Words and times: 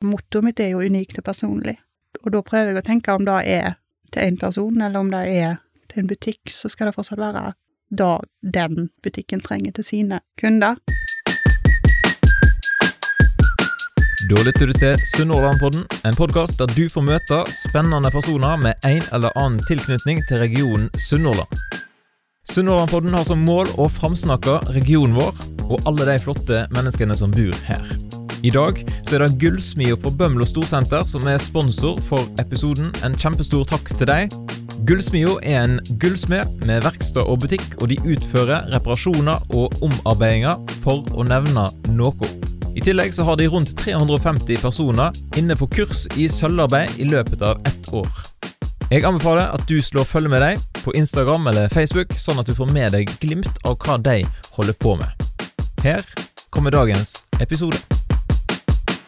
Mottoet 0.00 0.44
mitt 0.44 0.60
er 0.64 0.70
jo 0.72 0.80
unikt 0.80 1.18
og 1.20 1.26
personlig, 1.26 1.74
og 2.24 2.32
da 2.32 2.40
prøver 2.40 2.70
jeg 2.70 2.80
å 2.80 2.86
tenke 2.86 3.12
om 3.12 3.26
det 3.28 3.34
er 3.52 3.74
til 4.08 4.30
én 4.30 4.38
person, 4.40 4.80
eller 4.80 4.96
om 4.96 5.10
det 5.12 5.20
er 5.28 5.58
til 5.92 6.00
en 6.00 6.08
butikk, 6.08 6.40
så 6.48 6.70
skal 6.72 6.88
det 6.88 6.94
fortsatt 6.96 7.20
være 7.20 7.50
det 7.92 8.14
den 8.40 8.88
butikken 9.04 9.42
trenger 9.44 9.74
til 9.76 9.84
sine 9.84 10.22
kunder. 10.40 10.80
Da 14.30 14.40
lytter 14.46 14.70
du 14.70 14.72
til 14.78 14.96
Sunnhordlandpodden, 15.12 15.84
en 16.08 16.16
podkast 16.16 16.56
der 16.62 16.72
du 16.72 16.86
får 16.88 17.04
møte 17.04 17.42
spennende 17.52 18.08
personer 18.14 18.56
med 18.56 18.80
en 18.88 19.04
eller 19.12 19.36
annen 19.36 19.60
tilknytning 19.68 20.22
til 20.30 20.40
regionen 20.40 20.88
Sunnhordland. 20.96 21.52
Sunnhordlandpodden 22.48 23.18
har 23.18 23.28
som 23.28 23.44
mål 23.44 23.68
å 23.76 23.90
framsnakke 23.92 24.62
regionen 24.72 25.18
vår 25.20 25.44
og 25.68 25.84
alle 25.84 26.08
de 26.08 26.16
flotte 26.24 26.64
menneskene 26.72 27.20
som 27.20 27.36
bor 27.36 27.52
her. 27.68 28.09
I 28.42 28.50
dag 28.50 28.78
så 29.04 29.18
er 29.18 29.26
det 29.26 29.36
Gullsmia 29.42 29.96
på 30.00 30.10
Bømlo 30.16 30.46
Storsenter 30.48 31.04
som 31.04 31.26
er 31.28 31.40
sponsor 31.42 31.98
for 32.00 32.24
episoden. 32.40 32.88
En 33.04 33.16
kjempestor 33.20 33.66
takk 33.68 33.90
til 33.98 34.08
deg. 34.08 34.32
Gullsmia 34.88 35.34
er 35.44 35.58
en 35.66 35.74
gullsmed 36.00 36.64
med 36.64 36.86
verksted 36.86 37.20
og 37.20 37.42
butikk, 37.42 37.66
og 37.82 37.90
de 37.92 37.98
utfører 38.00 38.70
reparasjoner 38.72 39.44
og 39.52 39.76
omarbeidinger, 39.84 40.56
for 40.80 41.04
å 41.12 41.26
nevne 41.28 41.66
noe. 41.92 42.32
I 42.72 42.80
tillegg 42.86 43.12
så 43.12 43.28
har 43.28 43.36
de 43.36 43.50
rundt 43.52 43.74
350 43.76 44.62
personer 44.64 45.20
inne 45.36 45.58
på 45.58 45.68
kurs 45.76 46.06
i 46.16 46.30
sølvarbeid 46.32 46.96
i 46.96 47.10
løpet 47.12 47.44
av 47.44 47.60
ett 47.68 47.92
år. 47.92 48.08
Jeg 48.88 49.04
anbefaler 49.04 49.52
at 49.52 49.68
du 49.68 49.76
slår 49.84 50.08
følge 50.08 50.32
med 50.32 50.46
dem 50.46 50.64
på 50.80 50.96
Instagram 50.96 51.52
eller 51.52 51.68
Facebook, 51.68 52.16
sånn 52.16 52.40
at 52.40 52.48
du 52.48 52.56
får 52.56 52.72
med 52.72 52.96
deg 52.96 53.12
glimt 53.20 53.52
av 53.68 53.76
hva 53.84 54.00
de 54.00 54.22
holder 54.56 54.80
på 54.80 54.96
med. 54.96 55.28
Her 55.84 56.00
kommer 56.48 56.72
dagens 56.72 57.18
episode. 57.38 57.99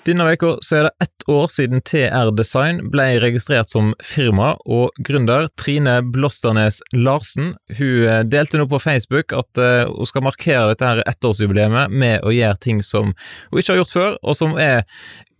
Denne 0.02 0.24
uka 0.34 0.56
er 0.74 0.88
det 0.88 0.91
ett 1.05 1.29
år 1.30 1.47
siden 1.55 1.83
TR 1.87 2.33
Design 2.34 2.80
ble 2.91 3.05
registrert 3.23 3.70
som 3.70 3.93
firma, 4.02 4.56
og 4.66 4.96
gründer 5.07 5.46
Trine 5.54 6.01
Blåsternes 6.02 6.80
Larsen 6.96 7.52
hun 7.79 8.09
eh, 8.10 8.24
delte 8.26 8.59
nå 8.59 8.66
på 8.66 8.80
Facebook 8.82 9.30
at 9.30 9.60
uh, 9.63 9.87
hun 9.87 10.09
skal 10.10 10.24
markere 10.26 10.73
dette 10.73 10.88
her 10.88 11.04
ettårsjubileet 11.07 11.95
med 11.95 12.26
å 12.26 12.35
gjøre 12.35 12.59
ting 12.65 12.82
som 12.82 13.13
hun 13.15 13.60
ikke 13.63 13.76
har 13.76 13.79
gjort 13.85 13.95
før, 13.95 14.16
og 14.26 14.38
som 14.41 14.59
er 14.59 14.82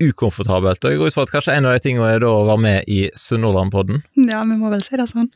ukomfortabelt. 0.03 0.86
Og 0.86 0.95
jeg 0.95 1.03
går 1.03 1.11
ut 1.11 1.19
fra 1.19 1.27
at 1.27 1.34
kanskje 1.34 1.58
en 1.58 1.67
av 1.67 1.75
de 1.75 1.83
tingene 1.83 2.14
er 2.14 2.23
da 2.23 2.31
å 2.31 2.47
være 2.47 2.62
med 2.62 2.91
i 2.91 3.01
Sunnhordlandpodden. 3.19 4.06
Ja, 4.31 4.45
vi 4.47 4.61
må 4.62 4.70
vel 4.70 4.86
si 4.86 4.95
det 4.98 5.08
sånn. 5.11 5.27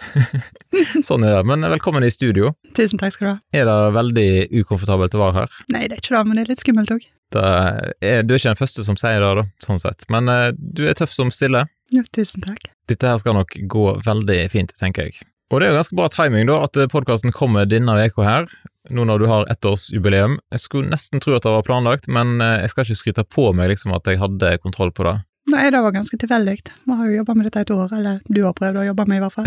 sånn 1.08 1.26
er 1.26 1.40
det. 1.40 1.42
Men 1.50 1.66
velkommen 1.74 2.06
i 2.06 2.14
studio. 2.14 2.54
Tusen 2.78 3.02
takk 3.02 3.18
skal 3.18 3.26
du 3.26 3.32
ha. 3.32 3.36
Er 3.58 3.66
det 3.66 3.78
veldig 3.98 4.30
ukomfortabelt 4.62 5.18
å 5.18 5.26
være 5.26 5.38
her? 5.42 5.60
Nei, 5.74 5.86
det 5.90 5.98
er 5.98 6.04
ikke 6.04 6.14
det, 6.14 6.26
men 6.30 6.38
det 6.38 6.46
er 6.46 6.54
litt 6.54 6.62
skummelt 6.62 6.94
òg. 6.94 7.06
Er, 7.34 8.22
du 8.22 8.34
er 8.34 8.38
ikke 8.38 8.52
den 8.52 8.60
første 8.60 8.84
som 8.86 8.98
sier 9.00 9.22
det, 9.22 9.32
da, 9.40 9.46
sånn 9.64 9.82
sett. 9.82 10.06
Men 10.12 10.30
uh, 10.30 10.50
du 10.54 10.86
er 10.86 10.96
tøff 10.98 11.14
som 11.14 11.32
stiller. 11.34 11.70
Ja, 11.94 12.04
tusen 12.14 12.44
takk. 12.44 12.68
Dette 12.90 13.10
her 13.10 13.18
skal 13.22 13.36
nok 13.38 13.56
gå 13.70 13.86
veldig 14.06 14.40
fint, 14.52 14.74
tenker 14.78 15.08
jeg. 15.08 15.26
Og 15.50 15.60
det 15.60 15.68
er 15.68 15.74
jo 15.74 15.78
ganske 15.78 15.98
bra 15.98 16.08
timing, 16.10 16.48
da, 16.48 16.62
at 16.66 16.78
podkasten 16.90 17.34
kommer 17.34 17.68
denne 17.70 17.94
uka 17.94 18.24
her, 18.26 18.48
nå 18.90 19.04
når 19.06 19.22
du 19.22 19.28
har 19.30 19.46
ettårsjubileum. 19.52 20.40
Jeg 20.54 20.62
skulle 20.62 20.90
nesten 20.90 21.22
tro 21.22 21.36
at 21.36 21.46
det 21.46 21.52
var 21.54 21.66
planlagt, 21.66 22.08
men 22.10 22.40
jeg 22.42 22.72
skal 22.72 22.86
ikke 22.86 22.98
skryte 22.98 23.26
på 23.30 23.52
meg 23.54 23.70
liksom 23.70 23.94
at 23.94 24.10
jeg 24.10 24.18
hadde 24.18 24.56
kontroll 24.64 24.90
på 24.94 25.06
det. 25.06 25.20
Nei, 25.54 25.68
det 25.70 25.78
var 25.78 25.94
ganske 25.94 26.18
tilfeldig. 26.18 26.56
Vi 26.90 26.98
har 26.98 27.06
jo 27.06 27.20
jobba 27.20 27.36
med 27.38 27.46
dette 27.46 27.62
et 27.62 27.70
år, 27.70 27.92
eller 27.94 28.18
du 28.26 28.42
har 28.42 28.56
prøvd 28.58 28.80
å 28.82 28.88
jobbe 28.88 29.06
med, 29.06 29.20
i 29.20 29.22
hvert 29.22 29.36
fall. 29.36 29.46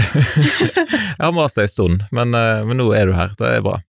jeg 1.18 1.20
har 1.20 1.36
mast 1.36 1.60
ei 1.60 1.68
stund, 1.68 2.06
men, 2.16 2.32
men 2.32 2.80
nå 2.80 2.88
er 2.96 3.12
du 3.12 3.18
her. 3.20 3.36
Det 3.36 3.52
er 3.58 3.66
bra. 3.66 3.82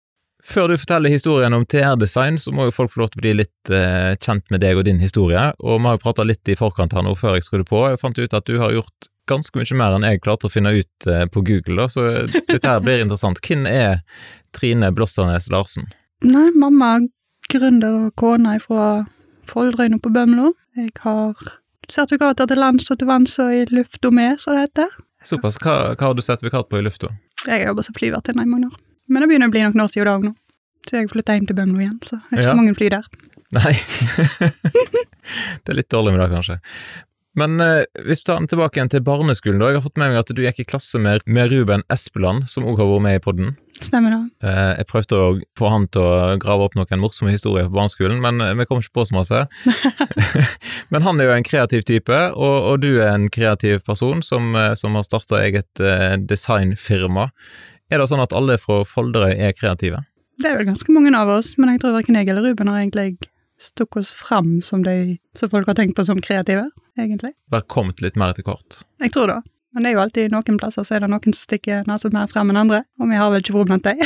Før 0.49 0.71
du 0.71 0.79
forteller 0.81 1.13
historien 1.13 1.53
om 1.53 1.67
TR-design, 1.69 2.39
så 2.41 2.53
må 2.57 2.69
jo 2.69 2.73
folk 2.73 2.95
få 2.95 3.03
lov 3.03 3.11
til 3.13 3.21
å 3.21 3.25
bli 3.27 3.35
litt 3.43 3.73
eh, 3.75 4.15
kjent 4.17 4.47
med 4.49 4.63
deg 4.65 4.81
og 4.81 4.87
din 4.89 5.03
historie. 5.03 5.43
Og 5.61 5.77
vi 5.77 5.91
har 5.91 5.99
jo 5.99 6.05
prata 6.07 6.25
litt 6.25 6.49
i 6.49 6.57
forkant 6.57 6.97
her 6.97 7.05
nå 7.05 7.13
før 7.21 7.37
jeg 7.37 7.45
skrudde 7.45 7.69
på. 7.69 7.83
Jeg 7.93 8.01
fant 8.01 8.21
ut 8.21 8.37
at 8.39 8.49
du 8.49 8.57
har 8.63 8.73
gjort 8.73 9.11
ganske 9.29 9.61
mye 9.61 9.77
mer 9.77 9.97
enn 9.97 10.07
jeg 10.09 10.23
klarte 10.25 10.49
å 10.49 10.53
finne 10.53 10.73
ut 10.73 11.09
eh, 11.11 11.27
på 11.29 11.45
Google, 11.45 11.83
da, 11.83 11.89
så 11.93 12.07
dette 12.49 12.65
her 12.65 12.81
blir 12.85 13.05
interessant. 13.05 13.43
Hvem 13.45 13.69
er 13.69 14.01
Trine 14.57 14.89
Blåsternes 14.97 15.51
Larsen? 15.53 15.91
Nei, 16.25 16.49
mamma 16.57 16.95
er 16.97 17.09
gründer 17.53 18.07
og 18.07 18.17
kone 18.19 18.57
fra 18.65 18.89
Foldrøyna 19.53 20.01
på 20.01 20.13
Bømlo. 20.17 20.55
Jeg 20.79 20.95
har 21.05 21.37
sertifikater 21.89 22.49
til 22.49 22.61
lands 22.61 22.89
og 22.89 23.01
til 23.01 23.09
vanns 23.09 23.37
og 23.43 23.53
i 23.53 23.63
lufta 23.73 24.13
med, 24.13 24.41
som 24.41 24.57
det 24.57 24.69
heter. 24.69 24.99
Såpass. 25.29 25.61
Hva, 25.61 25.95
hva, 25.95 26.11
har 26.11 26.17
du 26.17 26.25
sertifikat 26.25 26.69
på 26.73 26.81
i 26.81 26.85
lufta? 26.85 27.13
Jeg 27.45 27.61
har 27.61 27.71
jobba 27.71 27.85
som 27.85 27.97
flyvertinne 27.97 28.45
i 28.45 28.51
mange 28.51 28.71
år. 28.71 28.77
Men 29.09 29.25
det 29.25 29.31
begynner 29.31 29.49
å 29.49 29.55
bli 29.55 29.65
noen 29.65 29.85
år 29.85 29.91
siden 29.93 30.13
òg 30.13 30.29
nå. 30.29 30.35
Så 30.87 31.01
jeg 31.01 31.11
flytta 31.13 31.37
hjem 31.37 31.49
til 31.49 31.59
Bømlo 31.59 31.83
igjen, 31.83 31.99
så 32.05 32.21
det 32.21 32.39
er 32.39 32.39
ikke 32.39 32.47
ja. 32.47 32.55
så 32.55 32.61
mange 32.61 32.77
fly 32.79 32.93
der. 32.95 33.11
Nei. 33.57 33.75
det 35.65 35.73
er 35.73 35.79
litt 35.79 35.93
dårlig 35.93 36.15
med 36.15 36.23
det, 36.25 36.31
kanskje. 36.37 36.59
Men 37.39 37.61
eh, 37.63 37.85
hvis 38.07 38.23
vi 38.23 38.27
tar 38.27 38.41
den 38.41 38.49
tilbake 38.51 38.79
igjen 38.79 38.91
til 38.91 39.05
barneskolen, 39.07 39.61
da. 39.63 39.71
Jeg 39.71 39.79
har 39.79 39.85
fått 39.85 40.01
med 40.01 40.11
meg 40.11 40.21
at 40.21 40.33
du 40.35 40.43
gikk 40.43 40.63
i 40.63 40.67
klasse 40.69 40.99
med, 41.03 41.23
med 41.29 41.53
Ruben 41.53 41.85
Espeland, 41.93 42.49
som 42.51 42.67
òg 42.67 42.81
har 42.81 42.89
vært 42.91 43.05
med 43.05 43.19
i 43.19 43.23
podden. 43.23 43.53
Stemmer 43.79 44.15
det. 44.15 44.49
Eh, 44.49 44.73
jeg 44.81 44.89
prøvde 44.91 45.21
å 45.21 45.29
få 45.59 45.71
han 45.71 45.87
til 45.95 46.03
å 46.03 46.35
grave 46.43 46.67
opp 46.67 46.75
noen 46.79 47.03
morsomme 47.03 47.35
historier 47.35 47.69
på 47.69 47.77
barneskolen, 47.77 48.19
men 48.25 48.43
eh, 48.43 48.57
vi 48.59 48.67
kom 48.69 48.83
ikke 48.83 48.97
på 48.99 49.07
så 49.11 49.19
masse. 49.21 49.45
men 50.93 51.07
han 51.07 51.21
er 51.21 51.31
jo 51.31 51.37
en 51.37 51.47
kreativ 51.47 51.87
type, 51.89 52.21
og, 52.35 52.57
og 52.73 52.83
du 52.83 52.91
er 52.97 53.13
en 53.13 53.29
kreativ 53.33 53.85
person 53.87 54.25
som, 54.25 54.51
eh, 54.59 54.75
som 54.79 54.99
har 54.99 55.07
starta 55.07 55.43
eget 55.45 55.85
eh, 55.85 56.17
designfirma. 56.19 57.31
Er 57.89 58.03
det 58.03 58.11
sånn 58.11 58.25
at 58.25 58.35
alle 58.37 58.59
fra 58.61 58.83
Folderøy 58.89 59.37
er 59.37 59.55
kreative? 59.57 60.03
Det 60.39 60.47
er 60.47 60.59
vel 60.61 60.69
ganske 60.69 60.95
mange 60.95 61.11
av 61.19 61.31
oss, 61.35 61.57
men 61.59 61.73
jeg 61.73 61.83
tror 61.83 61.97
verken 61.97 62.19
jeg 62.19 62.31
eller 62.31 62.45
Ruben 62.47 62.71
har 62.71 62.81
egentlig 62.81 63.17
stukket 63.59 64.05
oss 64.05 64.11
fram 64.15 64.61
som 64.63 64.85
de 64.87 65.19
som 65.35 65.51
folk 65.51 65.67
har 65.67 65.75
tenkt 65.79 65.97
på 65.99 66.05
som 66.07 66.21
kreative, 66.23 66.69
egentlig. 66.99 67.33
Bare 67.51 67.67
kommet 67.67 68.03
litt 68.05 68.19
mer 68.19 68.37
til 68.37 68.47
kort? 68.47 68.85
Jeg 69.03 69.11
tror 69.15 69.33
det. 69.33 69.41
Men 69.75 69.85
det 69.85 69.91
er 69.91 69.97
jo 69.97 70.03
alltid 70.05 70.33
noen 70.33 70.61
plasser 70.61 70.87
så 70.87 70.97
er 70.97 71.03
det 71.05 71.11
noen 71.11 71.27
som 71.27 71.37
stikker 71.37 71.89
nesa 71.91 72.11
mer 72.15 72.31
frem 72.31 72.53
enn 72.53 72.61
andre, 72.63 72.85
og 73.03 73.11
vi 73.11 73.19
har 73.19 73.33
vel 73.35 73.43
ikke 73.43 73.57
vært 73.57 73.73
blant 73.73 73.89
dem. 73.89 74.05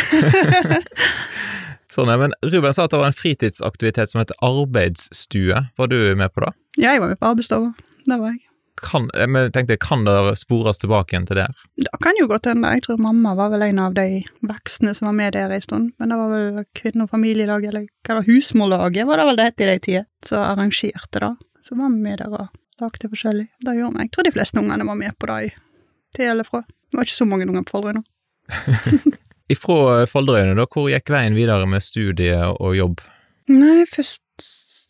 sånn, 1.94 2.10
ja, 2.12 2.16
men 2.24 2.32
Ruben 2.48 2.72
sa 2.72 2.88
at 2.88 2.94
det 2.94 3.02
var 3.02 3.12
en 3.12 3.18
fritidsaktivitet 3.18 4.12
som 4.12 4.22
heter 4.22 4.40
arbeidsstue. 4.48 5.66
Var 5.76 5.92
du 5.92 5.98
med 6.16 6.32
på 6.32 6.46
det? 6.46 6.54
Ja, 6.80 6.96
jeg 6.96 7.04
var 7.04 7.12
med 7.12 7.20
på 7.20 7.28
arbeidsstua. 7.34 7.74
Det 8.08 8.16
var 8.16 8.32
jeg 8.32 8.40
kan, 8.80 9.08
jeg 9.14 9.52
tenkte, 9.52 9.76
kan 9.80 10.04
det 10.06 10.14
spores 10.40 10.80
tilbake 10.80 11.12
igjen 11.12 11.26
til 11.28 11.38
der? 11.42 11.52
Det 11.76 11.92
kan 12.02 12.16
jo 12.20 12.28
godt 12.30 12.48
hende. 12.48 12.70
Jeg 12.76 12.84
tror 12.86 13.00
mamma 13.02 13.34
var 13.38 13.52
vel 13.52 13.66
en 13.66 13.80
av 13.82 13.96
de 13.96 14.22
voksne 14.48 14.94
som 14.96 15.10
var 15.10 15.16
med 15.18 15.36
der 15.36 15.52
en 15.52 15.64
stund. 15.64 15.92
Men 15.98 16.12
det 16.12 16.18
var 16.18 16.32
vel 16.32 16.64
kvinne- 16.78 17.06
og 17.06 17.12
familielaget, 17.12 17.68
eller 17.72 17.86
hva 18.06 18.18
var 18.20 18.28
husmorlaget, 18.28 19.06
var 19.06 19.20
det 19.20 19.28
vel 19.28 19.40
det 19.40 19.48
het 19.50 19.60
i 19.60 19.70
de 19.70 19.78
tider, 19.86 20.06
som 20.24 20.46
arrangerte 20.46 21.20
det. 21.24 21.34
Så 21.62 21.76
var 21.78 21.92
vi 21.92 22.02
med 22.02 22.18
der 22.18 22.32
og 22.32 22.48
lagde 22.80 23.10
forskjellig. 23.12 23.48
Det 23.60 23.76
gjorde 23.76 23.98
vi. 23.98 24.06
Jeg 24.06 24.14
tror 24.14 24.28
de 24.28 24.34
fleste 24.34 24.58
ungene 24.62 24.86
var 24.88 24.98
med 24.98 25.18
på 25.18 25.28
det 25.30 25.52
til 26.16 26.32
eller 26.32 26.48
fra. 26.48 26.64
Det 26.66 26.98
var 26.98 27.06
ikke 27.06 27.20
så 27.20 27.28
mange 27.28 27.46
unger 27.48 27.64
på 27.66 27.76
Folderøy 27.76 28.00
nå. 28.00 28.02
Ifra 29.52 30.06
Folderøyene, 30.08 30.56
da, 30.56 30.66
hvor 30.70 30.88
gikk 30.90 31.12
veien 31.12 31.36
videre 31.36 31.68
med 31.68 31.84
studie 31.84 32.36
og 32.52 32.76
jobb? 32.76 33.02
Nei, 33.52 33.84
først 33.90 34.22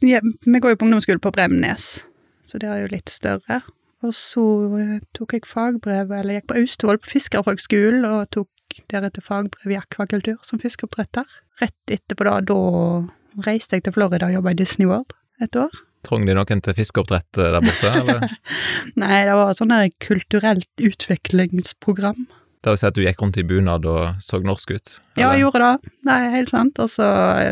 ja, 0.02 0.18
Vi 0.22 0.60
går 0.60 0.74
jo 0.74 0.78
på 0.80 0.86
ungdomsskole 0.88 1.22
på 1.22 1.30
Bremnes, 1.34 2.04
så 2.46 2.60
det 2.62 2.68
er 2.70 2.82
jo 2.82 2.90
litt 2.92 3.12
større. 3.12 3.62
Og 4.02 4.14
så 4.18 4.44
eh, 4.80 4.98
tok 5.14 5.36
jeg 5.36 5.46
fagbrev, 5.46 6.10
eller 6.10 6.40
gikk 6.40 6.50
på 6.50 6.58
Austevoll 6.62 7.00
på 7.02 7.12
fiskerfagskolen, 7.14 8.04
og 8.08 8.26
tok 8.34 8.82
deretter 8.90 9.24
fagbrev 9.24 9.74
i 9.74 9.78
akvakultur 9.78 10.40
som 10.46 10.60
fiskeoppdretter. 10.62 11.28
Rett 11.62 11.94
etterpå 11.94 12.26
da, 12.26 12.40
da 12.48 13.46
reiste 13.46 13.78
jeg 13.78 13.86
til 13.86 13.94
Florida 13.96 14.28
og 14.28 14.38
jobba 14.38 14.54
i 14.54 14.58
Disney 14.58 14.90
World 14.90 15.14
et 15.42 15.56
år. 15.58 15.72
Trong 16.02 16.26
de 16.26 16.34
noen 16.34 16.62
til 16.64 16.74
fiskeoppdrett 16.74 17.38
eh, 17.38 17.50
der 17.54 17.62
borte, 17.62 17.92
eller? 18.00 18.24
Nei, 19.02 19.18
det 19.28 19.36
var 19.38 19.54
sånn 19.58 19.74
kulturelt 20.02 20.82
utviklingsprogram. 20.82 22.24
Det 22.62 22.70
vil 22.70 22.78
si 22.78 22.86
at 22.86 22.98
du 22.98 23.02
gikk 23.02 23.22
rundt 23.22 23.38
i 23.38 23.46
bunad 23.46 23.86
og 23.90 24.22
så 24.22 24.38
norsk 24.42 24.74
ut? 24.74 24.90
Eller? 24.90 25.22
Ja, 25.22 25.30
jeg 25.34 25.44
gjorde 25.44 25.62
det. 25.62 25.92
Det 26.06 26.14
er 26.14 26.34
helt 26.36 26.52
sant. 26.52 26.78
Og 26.82 26.90
så 26.90 27.06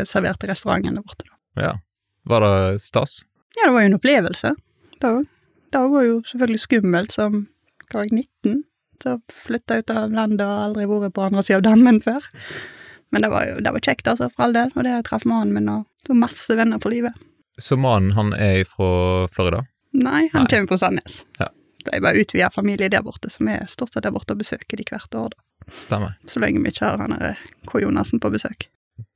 serverte 0.07 0.47
restauranten 0.47 0.99
der 0.99 1.03
borte, 1.03 1.27
da. 1.27 1.63
Ja. 1.63 1.71
Var 2.31 2.45
det 2.45 2.83
stas? 2.83 3.21
Ja, 3.57 3.65
det 3.65 3.73
var 3.75 3.83
jo 3.83 3.89
en 3.89 3.97
opplevelse, 3.97 4.53
òg. 5.07 5.23
Det 5.71 5.81
var 5.93 6.03
jo 6.03 6.19
selvfølgelig 6.27 6.65
skummelt 6.65 7.15
som 7.15 7.41
hva 7.91 8.01
var 8.01 8.07
jeg, 8.07 8.25
19, 8.43 8.63
så 9.03 9.15
flytta 9.45 9.79
ut 9.81 9.93
av 9.93 10.13
landet 10.15 10.45
og 10.45 10.63
aldri 10.67 10.87
vært 10.87 11.15
på 11.15 11.25
andre 11.25 11.43
sida 11.43 11.59
av 11.59 11.65
dammen 11.67 11.99
før. 12.03 12.27
Men 13.11 13.25
det 13.25 13.31
var 13.33 13.47
jo 13.47 13.59
det 13.63 13.73
var 13.75 13.83
kjekt, 13.83 14.07
altså, 14.07 14.29
for 14.31 14.47
all 14.47 14.55
del, 14.55 14.71
og 14.75 14.85
det 14.87 15.01
traff 15.07 15.25
mannen 15.27 15.55
min, 15.55 15.71
og 15.71 16.07
så 16.07 16.15
masse 16.15 16.55
venner 16.55 16.79
for 16.83 16.93
livet. 16.93 17.15
Så 17.59 17.77
mannen, 17.79 18.13
han 18.15 18.31
er 18.33 18.63
fra 18.67 19.27
Florida? 19.31 19.65
Nei, 19.91 20.29
han 20.31 20.45
Nei. 20.45 20.51
kommer 20.53 20.71
fra 20.71 20.79
Sandnes. 20.85 21.21
Ja. 21.39 21.49
Det 21.81 21.95
er 21.97 22.03
bare 22.05 22.21
utvida 22.21 22.51
familie 22.53 22.91
der 22.93 23.03
borte, 23.03 23.29
som 23.33 23.49
er 23.51 23.65
stort 23.69 23.93
sett 23.93 24.05
der 24.05 24.13
borte 24.13 24.35
og 24.35 24.43
besøker 24.43 24.79
de 24.79 24.85
hvert 24.87 25.17
år, 25.17 25.33
da. 25.33 25.73
Stemmer. 25.75 26.15
Så 26.29 26.41
lenge 26.41 26.61
vi 26.63 26.71
ikke 26.73 26.87
har 26.87 27.01
han 27.01 27.13
derre 27.15 27.35
K. 27.69 27.81
Jonassen 27.83 28.21
på 28.21 28.31
besøk. 28.33 28.67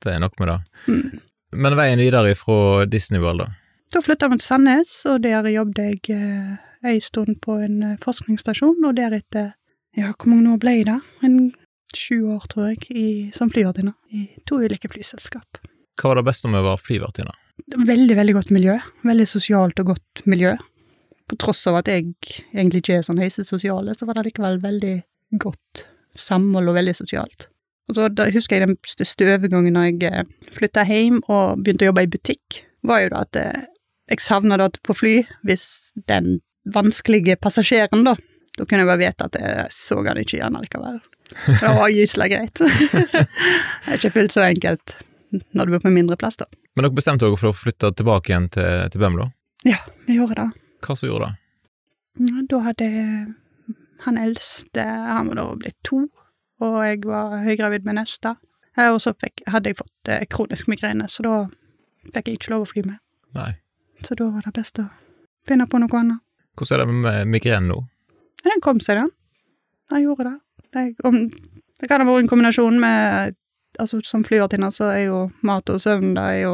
Det 0.02 0.12
er 0.12 0.20
nok 0.22 0.36
med 0.40 0.50
det. 0.50 0.58
Mm. 0.88 1.20
Men 1.56 1.76
veien 1.78 2.02
videre 2.02 2.34
fra 2.38 2.86
Disney 2.90 3.22
World, 3.22 3.44
da? 3.44 3.65
Da 3.94 4.02
flytta 4.02 4.28
vi 4.30 4.38
til 4.40 4.46
Sandnes, 4.46 4.96
og 5.06 5.22
der 5.22 5.46
jobbet 5.52 5.78
jeg 5.78 6.16
eh, 6.16 6.56
ei 6.86 6.98
stund 7.02 7.38
på 7.44 7.58
en 7.62 7.82
eh, 7.82 7.98
forskningsstasjon, 8.02 8.82
og 8.84 8.96
deretter, 8.98 9.52
ja, 9.96 10.10
hvor 10.10 10.32
mange 10.32 10.52
år 10.54 10.60
ble 10.62 10.76
det? 10.88 10.98
En 11.26 11.38
sju 11.96 12.26
år, 12.34 12.44
tror 12.50 12.72
jeg, 12.72 12.82
i, 12.90 13.06
som 13.32 13.50
flyvertinne 13.52 13.94
i 14.12 14.26
to 14.48 14.58
ulike 14.60 14.90
flyselskap. 14.92 15.62
Hva 15.96 16.10
var 16.10 16.20
det 16.20 16.26
beste 16.26 16.50
med 16.50 16.60
å 16.60 16.72
være 16.72 16.82
flyvertinne? 16.82 17.36
Veldig, 17.72 18.16
veldig 18.18 18.34
godt 18.36 18.50
miljø. 18.52 18.74
Veldig 19.06 19.26
sosialt 19.30 19.78
og 19.80 19.94
godt 19.94 20.26
miljø. 20.28 20.56
på 21.26 21.34
tross 21.42 21.64
av 21.66 21.80
at 21.80 21.88
jeg 21.90 22.04
egentlig 22.54 22.84
ikke 22.84 23.00
er 23.00 23.06
sånn 23.06 23.18
heisesosiale, 23.18 23.96
så 23.98 24.06
var 24.06 24.14
det 24.14 24.28
likevel 24.28 24.60
veldig 24.62 24.92
godt 25.42 25.86
samhold 26.14 26.70
og 26.70 26.76
veldig 26.76 26.94
sosialt. 26.94 27.48
Og 27.90 27.96
så 27.96 28.06
da 28.14 28.28
husker 28.30 28.60
jeg 28.60 28.68
den 28.68 28.76
største 28.86 29.26
overgangen 29.34 29.74
da 29.74 29.88
jeg 29.88 30.26
flytta 30.54 30.84
hjem 30.86 31.18
og 31.26 31.64
begynte 31.64 31.86
å 31.86 31.90
jobbe 31.90 32.04
i 32.06 32.12
butikk, 32.12 32.60
var 32.86 33.02
jo 33.02 33.10
da 33.10 33.24
at 33.26 33.40
eh, 33.40 33.66
jeg 34.10 34.22
savna 34.22 34.58
det 34.60 34.80
på 34.86 34.94
fly, 34.94 35.16
hvis 35.46 35.92
den 36.08 36.40
vanskelige 36.74 37.36
passasjeren, 37.42 38.04
da, 38.06 38.16
da 38.56 38.64
kunne 38.64 38.84
jeg 38.84 38.90
bare 38.90 39.02
vite 39.02 39.28
at 39.28 39.38
jeg 39.40 39.66
så 39.74 39.98
han 40.02 40.20
ikke 40.22 40.38
igjen 40.38 40.58
allikevel. 40.58 41.00
Det 41.46 41.72
var 41.78 41.90
gysla 41.90 42.28
greit. 42.30 42.60
det 42.62 43.26
er 43.26 43.98
ikke 43.98 44.14
fullt 44.14 44.36
så 44.36 44.46
enkelt 44.46 44.96
når 45.52 45.66
du 45.66 45.74
bor 45.74 45.82
på 45.82 45.92
mindre 45.92 46.16
plass, 46.16 46.38
da. 46.40 46.46
Men 46.76 46.86
dere 46.86 46.96
bestemte 46.96 47.26
dere 47.26 47.38
for 47.40 47.50
å 47.50 47.56
flytte 47.56 47.90
tilbake 47.98 48.30
igjen 48.30 48.46
til, 48.54 48.86
til 48.92 49.02
Bømlo? 49.02 49.26
Ja, 49.66 49.80
vi 50.06 50.18
gjorde 50.20 50.38
det. 50.38 50.46
Hva 50.86 50.96
som 50.96 51.10
gjorde 51.10 51.32
det? 51.32 51.42
Da 52.48 52.60
hadde 52.64 52.86
han 54.06 54.18
eldste 54.20 54.84
Han 54.84 55.30
var 55.30 55.38
da 55.40 55.46
blitt 55.60 55.76
to, 55.84 56.06
og 56.62 56.76
jeg 56.86 57.02
var 57.04 57.40
høygravid 57.44 57.84
med 57.88 57.98
neste. 57.98 58.36
Og 58.86 59.00
så 59.00 59.12
fikk, 59.16 59.42
hadde 59.48 59.72
jeg 59.72 59.78
fått 59.78 60.10
eh, 60.12 60.24
kronisk 60.28 60.68
migrene, 60.68 61.08
så 61.08 61.24
da 61.24 61.36
fikk 62.12 62.28
jeg 62.28 62.40
ikke 62.40 62.52
lov 62.52 62.66
å 62.66 62.70
fly 62.70 62.84
med. 62.84 63.00
Nei. 63.36 63.52
Så 64.06 64.14
da 64.14 64.28
var 64.30 64.46
det 64.46 64.54
best 64.54 64.78
å 64.78 64.86
finne 65.48 65.66
på 65.66 65.80
noe 65.82 65.98
annet. 65.98 66.22
Hvordan 66.56 66.80
er 66.80 66.86
det 66.86 66.98
med 67.04 67.30
migrenen 67.34 67.72
nå? 67.72 67.80
Den 68.46 68.62
kom 68.62 68.78
seg, 68.80 69.00
den. 69.00 69.10
Den 69.90 70.04
gjorde 70.04 70.30
det. 70.30 70.36
Det, 70.76 70.84
om, 71.08 71.18
det 71.80 71.88
kan 71.90 72.02
ha 72.02 72.06
vært 72.08 72.24
en 72.26 72.30
kombinasjon 72.30 72.80
med 72.82 73.36
Altså, 73.76 73.98
som 74.08 74.22
flyvertinne 74.24 74.70
så 74.72 74.86
er 74.88 75.02
jo 75.10 75.16
mat 75.44 75.68
og 75.68 75.82
søvn 75.82 76.14
det 76.16 76.22
er 76.24 76.38
jo 76.46 76.52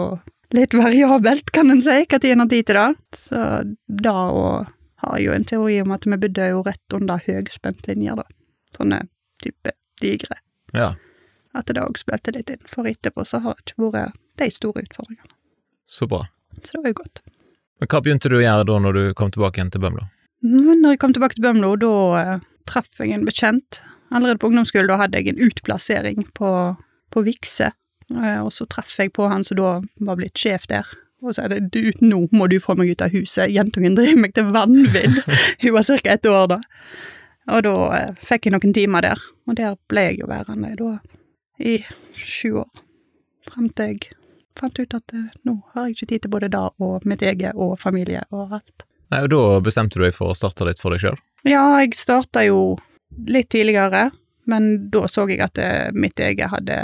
litt 0.51 0.75
variabelt, 0.75 1.53
kan 1.55 1.71
en 1.71 1.79
si, 1.85 2.01
når 2.11 2.25
en 2.33 2.43
har 2.43 2.49
tid 2.51 2.67
til 2.67 2.79
det. 2.81 2.89
Så 3.15 3.43
da 4.03 4.15
og 4.35 4.73
har 5.05 5.21
jo 5.23 5.37
en 5.37 5.47
teori 5.47 5.77
om 5.85 5.95
at 5.95 6.07
vi 6.07 6.19
bodde 6.25 6.49
jo 6.51 6.65
rett 6.67 6.97
under 6.99 7.23
høyspentlinjer, 7.23 8.19
da. 8.19 8.27
Sånne 8.75 9.05
type 9.43 9.71
digre. 10.03 10.41
Ja, 10.75 10.95
At 11.55 11.69
det 11.71 11.83
òg 11.83 11.99
spilte 12.01 12.33
litt 12.35 12.51
inn. 12.51 12.63
For 12.67 12.89
etterpå 12.89 13.23
så 13.29 13.43
har 13.45 13.59
det 13.59 13.75
ikke 13.75 13.93
vært 13.93 14.19
de 14.41 14.51
store 14.51 14.83
utfordringene. 14.87 15.35
så 15.87 16.07
bra. 16.09 16.25
Så 16.63 16.77
det 16.77 16.83
var 16.83 16.93
jo 16.93 17.01
godt. 17.03 17.23
Men 17.83 17.89
hva 17.91 17.99
begynte 17.99 18.31
du 18.31 18.37
å 18.39 18.45
gjøre 18.45 18.63
da 18.69 18.75
når 18.79 18.95
du 18.95 19.05
kom 19.19 19.31
tilbake 19.35 19.59
igjen 19.59 19.71
til 19.75 19.81
Bømlo? 19.83 20.05
Når 20.47 20.93
jeg 20.93 20.99
kom 21.03 21.15
tilbake 21.17 21.35
til 21.35 21.43
Bømlo, 21.43 21.73
da 21.83 21.95
eh, 22.21 22.45
traff 22.71 23.01
jeg 23.03 23.11
en 23.11 23.25
bekjent. 23.27 23.81
Allerede 24.15 24.39
på 24.39 24.53
ungdomsskolen 24.53 24.87
da 24.87 25.01
hadde 25.01 25.19
jeg 25.19 25.33
en 25.33 25.41
utplassering 25.49 26.29
på, 26.39 26.51
på 27.11 27.23
Vikse, 27.27 27.73
eh, 28.15 28.39
og 28.39 28.53
så 28.55 28.69
traff 28.71 28.93
jeg 29.03 29.11
på 29.19 29.27
han 29.33 29.43
som 29.43 29.59
da 29.59 29.73
var 30.07 30.21
blitt 30.21 30.39
sjef 30.39 30.69
der. 30.71 30.87
Og 31.27 31.33
så 31.33 31.41
sa 31.41 31.49
det 31.51 31.73
du, 31.75 31.91
nå 32.07 32.29
må 32.31 32.47
du 32.47 32.61
få 32.63 32.79
meg 32.79 32.95
ut 32.95 33.03
av 33.03 33.11
huset, 33.17 33.51
jentungen 33.51 33.99
driver 33.99 34.23
meg 34.29 34.39
til 34.39 34.55
vanvidd. 34.55 35.19
Hun 35.67 35.75
var 35.75 35.91
ca. 35.91 35.99
ett 36.15 36.31
år 36.31 36.49
da. 36.55 36.63
Og 37.51 37.67
da 37.67 37.77
eh, 37.99 38.25
fikk 38.31 38.47
jeg 38.47 38.55
noen 38.61 38.79
timer 38.79 39.11
der, 39.11 39.29
og 39.51 39.59
der 39.59 39.75
ble 39.91 40.07
jeg 40.13 40.23
jo 40.23 40.31
værende 40.31 40.77
da 40.79 40.97
i 41.59 41.81
sju 42.15 42.61
år. 42.63 42.83
Frem 43.51 43.73
til 43.75 43.97
jeg 43.97 44.22
fant 44.59 44.79
ut 44.79 44.97
at 44.97 45.15
eh, 45.17 45.29
nå 45.49 45.59
har 45.75 45.87
jeg 45.87 45.97
ikke 45.97 46.11
tid 46.13 46.25
til 46.25 46.33
både 46.35 46.51
det 46.53 46.65
og 46.83 47.07
mitt 47.09 47.23
eget 47.23 47.59
og 47.59 47.77
familie 47.83 48.25
og 48.31 48.59
alt. 48.61 48.87
Nei, 49.13 49.21
og 49.27 49.31
da 49.33 49.43
bestemte 49.65 50.01
du 50.01 50.07
deg 50.07 50.15
for 50.17 50.33
å 50.33 50.39
starte 50.39 50.67
litt 50.67 50.81
for 50.81 50.95
deg 50.95 51.03
sjøl? 51.05 51.19
Ja, 51.49 51.65
jeg 51.83 51.97
starta 51.99 52.45
jo 52.47 52.77
litt 53.29 53.51
tidligere, 53.53 54.11
men 54.49 54.89
da 54.93 55.05
så 55.11 55.27
jeg 55.31 55.43
at 55.45 55.61
eh, 55.61 55.91
mitt 55.93 56.21
eget 56.21 56.53
hadde 56.53 56.79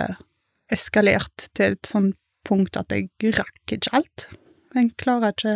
eskalert 0.73 1.49
til 1.57 1.77
et 1.77 1.89
sånt 1.89 2.19
punkt 2.49 2.77
at 2.81 2.93
jeg 2.93 3.33
rakk 3.37 3.77
ikke 3.77 3.95
alt. 3.97 4.29
Jeg 4.77 4.93
klarer 5.01 5.33
ikke 5.33 5.55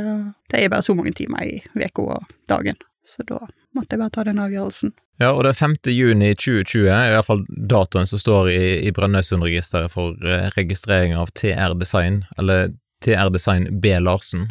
Det 0.50 0.60
er 0.60 0.72
bare 0.72 0.84
så 0.84 0.94
mange 0.96 1.12
timer 1.16 1.44
i 1.44 1.60
uka 1.76 2.06
og 2.16 2.32
dagen, 2.48 2.78
så 3.04 3.24
da 3.28 3.44
måtte 3.76 3.96
jeg 3.96 4.02
bare 4.02 4.14
ta 4.14 4.24
den 4.28 4.40
avgjørelsen. 4.42 4.92
Ja, 5.20 5.30
og 5.30 5.44
det 5.44 5.52
er 5.52 5.60
5. 5.60 5.76
juni 5.92 6.32
2020, 6.34 6.88
er 6.90 7.24
fall 7.26 7.44
datoen 7.48 8.08
som 8.10 8.20
står 8.20 8.50
i, 8.50 8.62
i 8.88 8.92
Brønnøysundregisteret 8.94 9.92
for 9.92 10.16
eh, 10.26 10.48
registrering 10.56 11.14
av 11.18 11.30
TR 11.38 11.76
Design, 11.78 12.22
eller 12.40 12.72
TR 13.04 13.30
Design 13.34 13.68
B. 13.82 13.94
Larsen. 14.00 14.48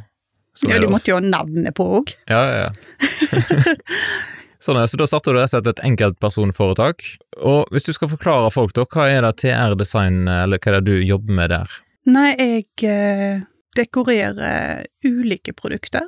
Ja, 0.68 0.80
de 0.80 0.90
måtte 0.92 1.12
jo 1.12 1.18
ha 1.18 1.24
navnet 1.24 1.76
på 1.76 1.88
òg. 2.00 2.14
Ja, 2.30 2.42
ja, 2.48 2.70
ja. 2.70 3.76
sånn 4.64 4.80
så 4.88 5.00
da 5.00 5.08
starter 5.10 5.34
du 5.34 5.40
rett 5.40 5.50
og 5.50 5.56
slett 5.56 5.70
et 5.72 5.86
enkeltpersonforetak. 5.88 7.06
Og 7.40 7.72
hvis 7.74 7.88
du 7.88 7.94
skal 7.98 8.12
forklare 8.12 8.52
folk, 8.54 8.76
da, 8.78 8.86
hva 8.86 9.08
er 9.10 9.26
det 9.26 9.38
TR 9.42 9.78
Design, 9.80 10.26
eller 10.30 10.62
hva 10.62 10.74
er 10.74 10.80
det 10.80 10.92
du 10.92 11.08
jobber 11.08 11.40
med 11.40 11.56
der? 11.56 11.80
Nei, 12.12 12.30
jeg 12.36 12.68
eh, 12.90 13.42
dekorerer 13.78 14.86
ulike 15.08 15.56
produkter. 15.58 16.08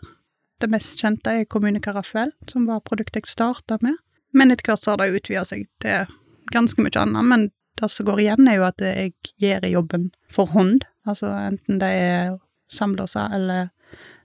Det 0.64 0.70
mest 0.72 1.02
kjente 1.02 1.28
er 1.28 1.44
Kommune 1.44 1.82
Kommunekaraffel, 1.82 2.30
som 2.48 2.70
var 2.70 2.80
produktet 2.88 3.20
jeg 3.20 3.34
starta 3.34 3.76
med. 3.84 3.98
Men 4.32 4.54
etter 4.54 4.72
hvert 4.72 4.80
så 4.80 4.94
har 4.94 5.02
det 5.02 5.18
utvida 5.18 5.44
seg 5.44 5.66
til 5.84 6.14
ganske 6.56 6.80
mye 6.80 7.02
annet. 7.02 7.28
Men 7.28 7.50
det 7.82 7.90
som 7.92 8.08
går 8.08 8.22
igjen, 8.24 8.48
er 8.48 8.62
jo 8.62 8.64
at 8.70 8.80
jeg 8.80 9.12
gjør 9.44 9.68
jobben 9.68 10.06
for 10.32 10.54
hånd. 10.56 10.86
Altså 11.04 11.34
enten 11.36 11.82
det 11.84 11.90
er 12.00 12.38
samlåser 12.72 13.36
eller 13.36 13.74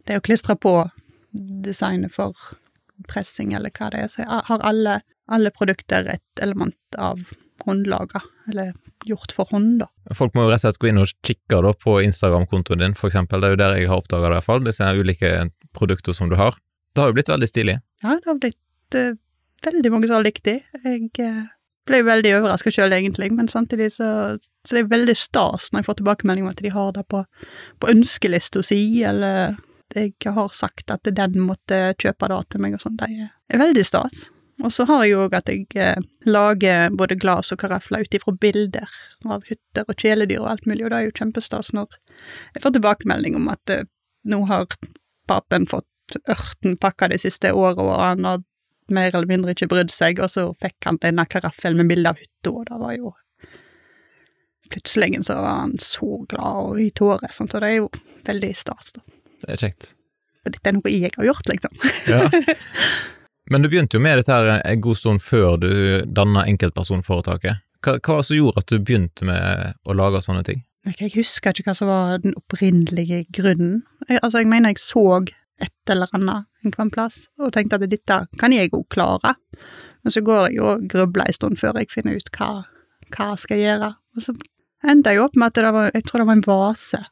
det 0.06 0.14
er 0.14 0.23
å 0.23 0.25
klistre 0.25 0.55
på 0.55 0.76
designet 1.35 2.14
for 2.14 2.38
pressing, 3.11 3.50
eller 3.58 3.75
hva 3.75 3.90
det 3.90 4.05
er. 4.05 4.12
Så 4.12 4.23
jeg 4.23 4.43
har 4.46 4.62
alle, 4.64 5.00
alle 5.26 5.50
produkter 5.50 6.06
et 6.14 6.43
element 6.44 6.99
av 6.99 7.20
håndlaga, 7.67 8.23
eller 8.49 8.73
gjort 9.06 9.35
for 9.35 9.50
hånd, 9.50 9.81
da. 9.82 9.88
Folk 10.17 10.35
må 10.37 10.46
jo 10.46 10.52
rett 10.52 10.62
og 10.62 10.69
slett 10.69 10.81
gå 10.81 10.90
inn 10.90 11.02
og 11.02 11.12
kikke 11.26 11.61
da 11.67 11.75
på 11.76 11.99
Instagram-kontoen 12.06 12.82
din, 12.85 12.96
for 12.99 13.11
eksempel. 13.11 13.43
Det 13.43 13.50
er 13.50 13.55
jo 13.55 13.61
der 13.61 13.76
jeg 13.76 13.90
har 13.90 14.02
oppdaga 14.02 14.32
det, 14.32 14.44
fall. 14.46 14.62
Disse 14.64 14.88
ulike 14.96 15.32
produkter 15.76 16.17
som 16.17 16.31
du 16.31 16.37
har. 16.38 16.56
Det 16.94 17.03
har 17.03 17.12
jo 17.12 17.19
blitt 17.19 17.31
veldig 17.31 17.49
stilig. 17.49 17.79
Ja, 18.03 18.17
det 18.17 18.31
har 18.31 18.41
blitt 18.41 18.97
uh, 18.97 19.15
veldig 19.65 19.93
mange 19.93 20.09
som 20.09 20.19
har 20.19 20.26
likt 20.26 20.44
de. 20.49 20.59
Jeg 20.85 21.11
uh, 21.23 21.44
ble 21.88 22.03
veldig 22.06 22.35
overraska 22.41 22.73
sjøl, 22.75 22.93
egentlig, 22.97 23.31
men 23.35 23.49
samtidig 23.49 23.93
så, 23.97 24.11
så 24.67 24.76
det 24.76 24.85
er 24.85 24.91
veldig 24.93 25.17
stas 25.17 25.70
når 25.73 25.82
jeg 25.82 25.88
får 25.88 26.00
tilbakemelding 26.00 26.47
om 26.47 26.53
at 26.53 26.65
de 26.65 26.73
har 26.75 26.93
det 26.97 27.05
på, 27.12 27.23
på 27.81 27.93
ønskelista 27.93 28.62
si, 28.67 28.82
eller 29.09 29.56
jeg 29.97 30.12
har 30.35 30.50
sagt 30.53 30.91
at 30.93 31.09
den 31.17 31.38
måtte 31.41 31.94
kjøpe 31.97 32.29
det 32.29 32.43
til 32.53 32.61
meg 32.61 32.76
og 32.76 32.82
sånn. 32.85 32.99
Det 33.00 33.09
er- 33.09 33.62
veldig 33.62 33.85
stas. 33.87 34.29
Og 34.64 34.73
så 34.75 34.85
har 34.88 35.05
jeg 35.05 35.12
jo 35.12 35.21
òg 35.25 35.37
at 35.38 35.49
jeg 35.49 35.67
eh, 35.79 36.00
lager 36.26 36.91
både 36.91 37.17
glass 37.17 37.53
og 37.55 37.61
karafler 37.62 38.03
ut 38.03 38.14
ifra 38.14 38.35
bilder 38.35 38.88
av 39.25 39.44
hytter 39.47 39.87
og 39.87 39.94
kjæledyr 39.94 40.41
og 40.43 40.50
alt 40.50 40.67
mulig, 40.67 40.85
og 40.85 40.91
det 40.91 40.99
er 40.99 41.06
jo 41.06 41.14
kjempestas 41.14 41.71
når 41.73 41.94
jeg 42.56 42.64
får 42.64 42.75
tilbakemelding 42.75 43.37
om 43.38 43.47
at 43.55 43.71
eh, 43.71 43.87
nå 44.26 44.43
har 44.50 44.67
papen 45.28 45.66
fått 45.70 46.19
ørten 46.28 46.78
pakka 46.80 47.10
det 47.12 47.20
siste 47.22 47.52
året, 47.52 47.80
og 47.82 48.00
han 48.00 48.25
har 48.25 48.44
mer 48.88 49.12
eller 49.12 49.28
mindre 49.28 49.52
ikke 49.52 49.68
brydd 49.70 49.92
seg, 49.92 50.20
og 50.25 50.32
så 50.32 50.49
fikk 50.62 50.88
han 50.88 51.00
denne 51.02 51.26
karaffelen 51.28 51.82
med 51.82 51.90
bilde 51.92 52.14
av 52.14 52.20
hytta, 52.20 52.52
og 52.52 52.68
det 52.70 52.82
var 52.85 52.99
jo 52.99 53.16
Plutselig 54.68 55.23
så 55.25 55.32
var 55.40 55.62
han 55.62 55.78
så 55.80 56.18
glad 56.28 56.66
og 56.68 56.80
i 56.80 56.90
tårer, 56.92 57.30
og 57.40 57.47
det 57.54 57.68
er 57.70 57.76
jo 57.78 57.87
veldig 58.26 58.50
stas, 58.52 58.90
da. 58.92 59.00
Det 59.40 59.54
er 59.54 59.62
kjekt. 59.62 59.87
For 60.42 60.52
dette 60.52 60.68
er 60.68 60.76
noe 60.76 60.92
jeg 60.92 61.14
har 61.14 61.25
gjort, 61.25 61.49
liksom. 61.49 61.78
Ja. 62.04 62.28
Men 63.50 63.64
du 63.64 63.70
begynte 63.73 63.97
jo 63.97 64.04
med 64.04 64.20
dette 64.20 64.35
her 64.35 64.61
en 64.61 64.82
god 64.85 65.00
stund 65.00 65.25
før 65.25 65.56
du 65.62 65.70
danna 66.04 66.44
enkeltpersonforetaket. 66.52 67.64
Hva, 67.80 67.94
hva 67.97 68.18
var 68.18 68.20
det 68.20 68.28
som 68.28 68.37
gjorde 68.37 68.61
at 68.61 68.68
du 68.68 68.76
begynte 68.76 69.25
med 69.28 69.78
å 69.88 69.97
lage 69.97 70.20
sånne 70.26 70.44
ting? 70.44 70.61
Jeg 70.87 71.11
husker 71.16 71.52
ikke 71.52 71.70
hva 71.70 71.76
som 71.76 71.90
var 71.90 72.20
den 72.23 72.37
opprinnelige 72.38 73.25
grunnen. 73.35 73.82
Jeg, 74.08 74.20
altså, 74.23 74.42
jeg 74.42 74.50
mener 74.50 74.73
jeg 74.73 74.82
så 74.82 75.04
et 75.58 75.90
eller 75.90 76.11
annet 76.14 76.47
en 76.64 76.75
kvann 76.75 76.92
plass, 76.94 77.26
og 77.38 77.52
tenkte 77.54 77.78
at 77.78 77.90
dette 77.90 78.20
kan 78.38 78.54
jeg 78.54 78.70
òg 78.73 78.87
klare. 78.94 79.35
Men 80.02 80.14
så 80.14 80.23
går 80.25 80.49
jeg 80.49 80.61
jo 80.61 80.68
og 80.75 80.87
grubler 80.90 81.26
en 81.26 81.35
stund 81.35 81.58
før 81.58 81.80
jeg 81.80 81.90
finner 81.92 82.18
ut 82.18 82.30
hva, 82.38 82.50
hva 83.11 83.32
jeg 83.32 83.44
skal 83.44 83.62
gjøre. 83.62 83.92
Og 84.16 84.25
så 84.25 84.35
endte 84.87 85.12
jeg 85.12 85.23
opp 85.23 85.37
med 85.37 85.50
at 85.50 85.58
det 85.58 85.75
var, 85.75 85.90
jeg 85.94 86.06
tror 86.06 86.23
det 86.23 86.28
var 86.30 86.38
en 86.38 86.47
vase 86.47 87.02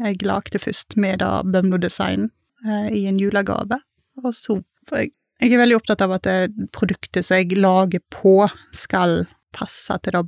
jeg 0.00 0.22
lagde 0.24 0.58
først 0.58 0.96
med 0.96 1.20
da 1.20 1.42
Bømlo-design 1.44 2.30
eh, 2.66 2.88
i 2.96 3.06
en 3.06 3.20
julegave. 3.20 3.80
Og 4.22 4.34
så, 4.34 4.60
for 4.88 5.02
jeg, 5.02 5.12
jeg 5.40 5.52
er 5.52 5.62
veldig 5.62 5.76
opptatt 5.76 6.04
av 6.04 6.14
at 6.16 6.28
det 6.28 6.68
produktet 6.76 7.26
som 7.26 7.40
jeg 7.40 7.58
lager 7.58 8.02
på, 8.12 8.48
skal 8.72 9.26
passe 9.56 9.96
til 10.04 10.16
det 10.16 10.24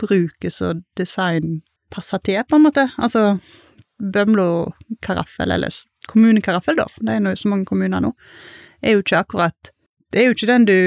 bruket 0.00 0.54
som 0.54 0.84
design 0.98 1.60
passer 1.92 2.22
til, 2.24 2.40
på 2.48 2.58
en 2.58 2.66
måte. 2.68 2.86
Altså, 2.98 3.38
Bømlo-karaffel, 4.00 5.52
eller 5.56 5.74
kommunekaraffel, 6.08 6.78
da, 6.80 6.86
det 7.04 7.18
er 7.18 7.28
jo 7.28 7.36
så 7.42 7.50
mange 7.52 7.68
kommuner 7.68 8.02
nå, 8.02 8.14
er 8.80 8.96
jo 8.96 9.04
ikke 9.04 9.20
akkurat 9.26 9.74
det 10.10 10.18
er 10.18 10.26
jo 10.26 10.34
ikke 10.34 10.46
den 10.48 10.64
du 10.66 10.78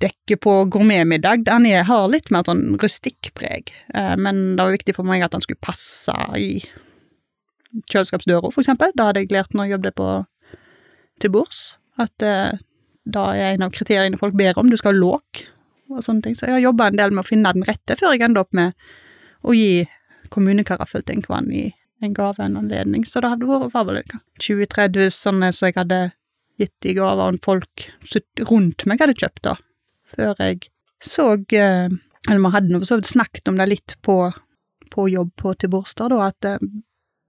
dekker 0.00 0.38
på 0.40 0.52
gourmetmiddag. 0.72 1.42
Den 1.44 1.66
har 1.84 2.06
litt 2.08 2.30
mer 2.32 2.46
sånn 2.48 2.78
rustikkpreg, 2.80 3.72
eh, 3.92 4.14
men 4.16 4.54
det 4.56 4.64
var 4.64 4.72
viktig 4.72 4.94
for 4.96 5.08
meg 5.08 5.24
at 5.24 5.34
den 5.34 5.44
skulle 5.44 5.60
passe 5.60 6.14
i 6.40 6.62
kjøleskapsdøra, 7.92 8.48
for 8.48 8.64
eksempel. 8.64 8.94
Det 8.96 9.04
hadde 9.04 9.24
jeg 9.24 9.34
lært 9.36 9.52
når 9.52 9.68
jeg 9.68 9.76
jobbet 9.76 9.98
på 10.00 10.08
til 11.20 11.34
bords, 11.34 11.60
at 12.00 12.24
eh, 12.24 12.56
er 13.12 13.44
en 13.50 13.66
av 13.66 13.74
kriteriene 13.74 14.18
folk 14.20 14.36
ber 14.38 14.56
om, 14.56 14.70
du 14.70 14.78
skal 14.80 14.94
ha 14.94 15.02
låk 15.02 15.44
og 15.92 16.00
sånne 16.00 16.24
ting. 16.24 16.36
Så 16.38 16.48
jeg 16.48 16.56
har 16.56 16.64
jobba 16.70 16.88
en 16.88 17.00
del 17.02 17.12
med 17.12 17.26
å 17.26 17.28
finne 17.28 17.52
den 17.52 17.68
rette, 17.68 17.98
før 18.00 18.14
jeg 18.14 18.24
ender 18.24 18.46
opp 18.46 18.56
med 18.56 18.72
å 19.44 19.52
gi 19.52 19.84
kommunekaraffel 20.32 21.04
til 21.04 21.18
en 21.18 21.24
kvann 21.26 21.52
i 21.52 21.68
en 22.02 22.14
gave, 22.16 22.42
en 22.42 22.58
anledning. 22.58 23.04
Så 23.06 23.22
det 23.22 23.30
hadde 23.32 23.48
vært 23.48 23.88
vel 23.88 24.02
20-30 24.42 25.12
sånne 25.14 25.52
som 25.54 25.68
jeg 25.68 25.78
hadde 25.78 26.00
gitt 26.60 26.88
i 26.88 26.94
gaver, 26.96 27.32
og 27.32 27.44
folk 27.44 27.88
rundt 28.50 28.86
meg 28.88 29.02
hadde 29.02 29.18
kjøpt 29.18 29.44
da, 29.46 29.56
før 30.12 30.34
jeg 30.42 30.68
så 31.02 31.32
eh, 31.34 31.90
Eller 32.30 32.38
vi 32.38 32.50
hadde 32.54 32.78
for 32.78 32.86
så 32.86 32.98
vidt 33.00 33.10
snakket 33.10 33.48
om 33.50 33.56
det 33.58 33.64
litt 33.66 33.94
på, 34.06 34.16
på 34.92 35.06
jobb 35.10 35.32
på 35.40 35.54
til 35.58 35.72
Borstad, 35.72 36.12
da, 36.12 36.28
at 36.30 36.46
eh, 36.46 36.62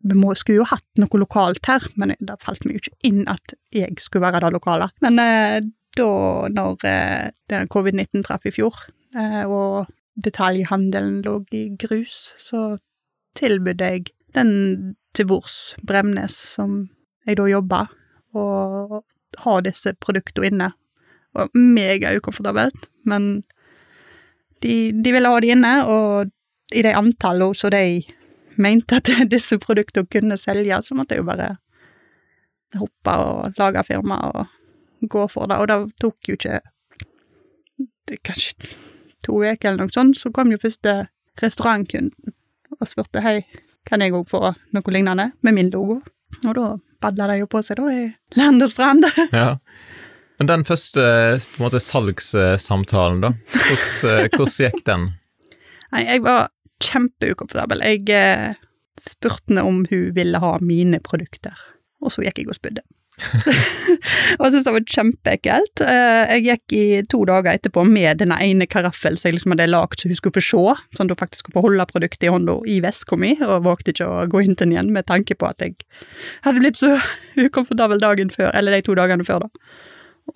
vi 0.04 0.18
må, 0.20 0.34
skulle 0.36 0.62
jo 0.62 0.68
hatt 0.70 0.86
noe 1.00 1.22
lokalt 1.22 1.66
her, 1.66 1.86
men 1.96 2.14
det 2.20 2.36
falt 2.44 2.66
meg 2.68 2.76
jo 2.76 2.84
ikke 2.84 3.10
inn 3.10 3.24
at 3.32 3.56
jeg 3.74 3.96
skulle 4.04 4.28
være 4.28 4.44
det 4.44 4.52
lokale. 4.54 4.92
Men 5.02 5.18
eh, 5.24 5.58
da, 5.98 6.10
når 6.52 6.86
eh, 6.90 7.66
covid-19 7.74 8.28
traff 8.28 8.46
i 8.50 8.54
fjor, 8.54 8.86
og 9.14 9.92
detaljhandelen 10.26 11.20
lå 11.22 11.36
i 11.54 11.68
grus, 11.78 12.32
så 12.42 12.80
tilbød 13.38 13.82
jeg 13.82 14.12
den 14.36 14.96
til 15.14 15.28
bords, 15.30 15.76
Bremnes, 15.88 16.34
som 16.34 16.90
jeg 17.28 17.38
da 17.38 17.48
jobba, 17.50 17.86
og 18.34 19.04
har 19.44 19.66
disse 19.66 19.94
produktene 20.02 20.50
inne. 20.50 20.70
Det 21.34 21.42
var 21.42 21.52
mega 21.58 22.14
ukomfortabelt, 22.18 22.88
men 23.06 23.44
de, 24.62 24.92
de 24.92 25.14
ville 25.14 25.30
ha 25.30 25.40
de 25.40 25.54
inne, 25.54 25.74
og 25.86 26.32
i 26.74 26.82
de 26.86 26.94
antallene 26.98 27.58
som 27.58 27.74
de 27.74 28.04
mente 28.58 28.98
at 28.98 29.10
disse 29.34 29.58
produktene 29.62 30.10
kunne 30.10 30.38
selge, 30.38 30.82
så 30.82 30.98
måtte 30.98 31.16
jeg 31.16 31.24
jo 31.24 31.30
bare 31.30 31.56
hoppe 32.78 33.18
og 33.22 33.60
lage 33.62 33.84
firma 33.86 34.20
og 34.32 35.10
gå 35.10 35.28
for 35.28 35.50
det, 35.50 35.58
og 35.58 35.68
det 35.70 35.80
tok 36.02 36.30
jo 36.30 36.38
ikke 36.38 36.60
det, 38.08 38.20
kanskje 38.26 38.74
to 39.24 39.40
uker 39.40 39.70
eller 39.70 39.86
noe 39.86 39.94
sånt, 39.94 40.18
så 40.20 40.32
kom 40.34 40.52
jo 40.52 40.62
første 40.62 41.06
restaurantkunden 41.42 42.12
og 42.84 42.90
spurte 42.92 43.24
hei, 43.24 43.42
kan 43.88 44.04
jeg 44.04 44.14
òg 44.16 44.28
få 44.30 44.42
noe 44.76 44.96
lignende, 44.96 45.32
med 45.44 45.58
min 45.58 45.72
logo? 45.74 46.02
Og 46.44 46.54
da 46.58 46.70
badla 47.04 47.32
det 47.32 47.42
jo 47.42 47.50
på 47.52 47.62
seg, 47.66 47.80
da, 47.80 47.92
i 47.92 48.40
land 48.40 48.64
og 48.64 48.72
strand. 48.72 49.08
ja. 49.36 49.58
Men 50.42 50.50
den 50.50 50.66
første 50.68 51.04
på 51.54 51.62
en 51.62 51.66
måte 51.68 51.82
salgssamtalen, 51.84 53.22
da, 53.24 53.34
hvordan, 53.54 54.24
eh, 54.26 54.30
hvordan 54.34 54.56
gikk 54.66 54.86
den? 54.88 55.08
Nei, 55.94 56.06
jeg 56.08 56.24
var 56.26 56.50
kjempeukomfortabel. 56.84 57.84
Jeg 57.86 58.10
eh, 58.18 58.58
spurte 59.02 59.52
henne 59.52 59.66
om 59.68 59.84
hun 59.90 60.10
ville 60.16 60.42
ha 60.42 60.56
mine 60.64 61.00
produkter, 61.04 61.56
og 62.04 62.16
så 62.16 62.26
gikk 62.26 62.44
jeg 62.44 62.52
og 62.52 62.60
spydde. 62.60 62.84
og 64.40 64.48
syntes 64.50 64.66
det 64.66 64.74
var 64.74 64.86
kjempeekkelt. 64.96 65.84
Eh, 65.86 66.34
jeg 66.34 66.46
gikk 66.48 66.76
i 66.78 66.86
to 67.12 67.22
dager 67.30 67.54
etterpå 67.54 67.86
med 67.88 68.24
denne 68.24 68.40
ene 68.42 68.68
karaffelen 68.70 69.20
som 69.20 69.30
jeg 69.30 69.38
liksom 69.38 69.56
hadde 69.56 69.70
lagd 69.70 70.02
så 70.02 70.10
hun 70.10 70.20
skulle 70.20 70.38
få 70.40 70.46
se, 70.48 70.76
sånn 70.98 71.08
at 71.08 71.16
hun 71.16 71.22
faktisk 71.22 71.46
skulle 71.46 71.60
få 71.60 71.66
holde 71.68 71.88
produktet 71.92 72.28
i 72.28 72.34
hånda 72.34 72.58
i 72.74 72.80
veska 72.84 73.20
mi, 73.20 73.36
og 73.46 73.66
vågte 73.68 73.94
ikke 73.94 74.10
å 74.10 74.28
gå 74.32 74.44
inn 74.44 74.58
til 74.58 74.68
den 74.68 74.78
igjen 74.78 74.94
med 74.96 75.10
tanke 75.10 75.38
på 75.38 75.50
at 75.50 75.62
jeg 75.64 75.78
hadde 76.46 76.64
blitt 76.64 76.80
så 76.82 76.96
ukomfortabel 77.40 78.02
dagen 78.02 78.34
før, 78.34 78.52
eller 78.54 78.78
de 78.78 78.86
to 78.88 78.98
dagene 78.98 79.28
før, 79.28 79.46
da. 79.46 79.68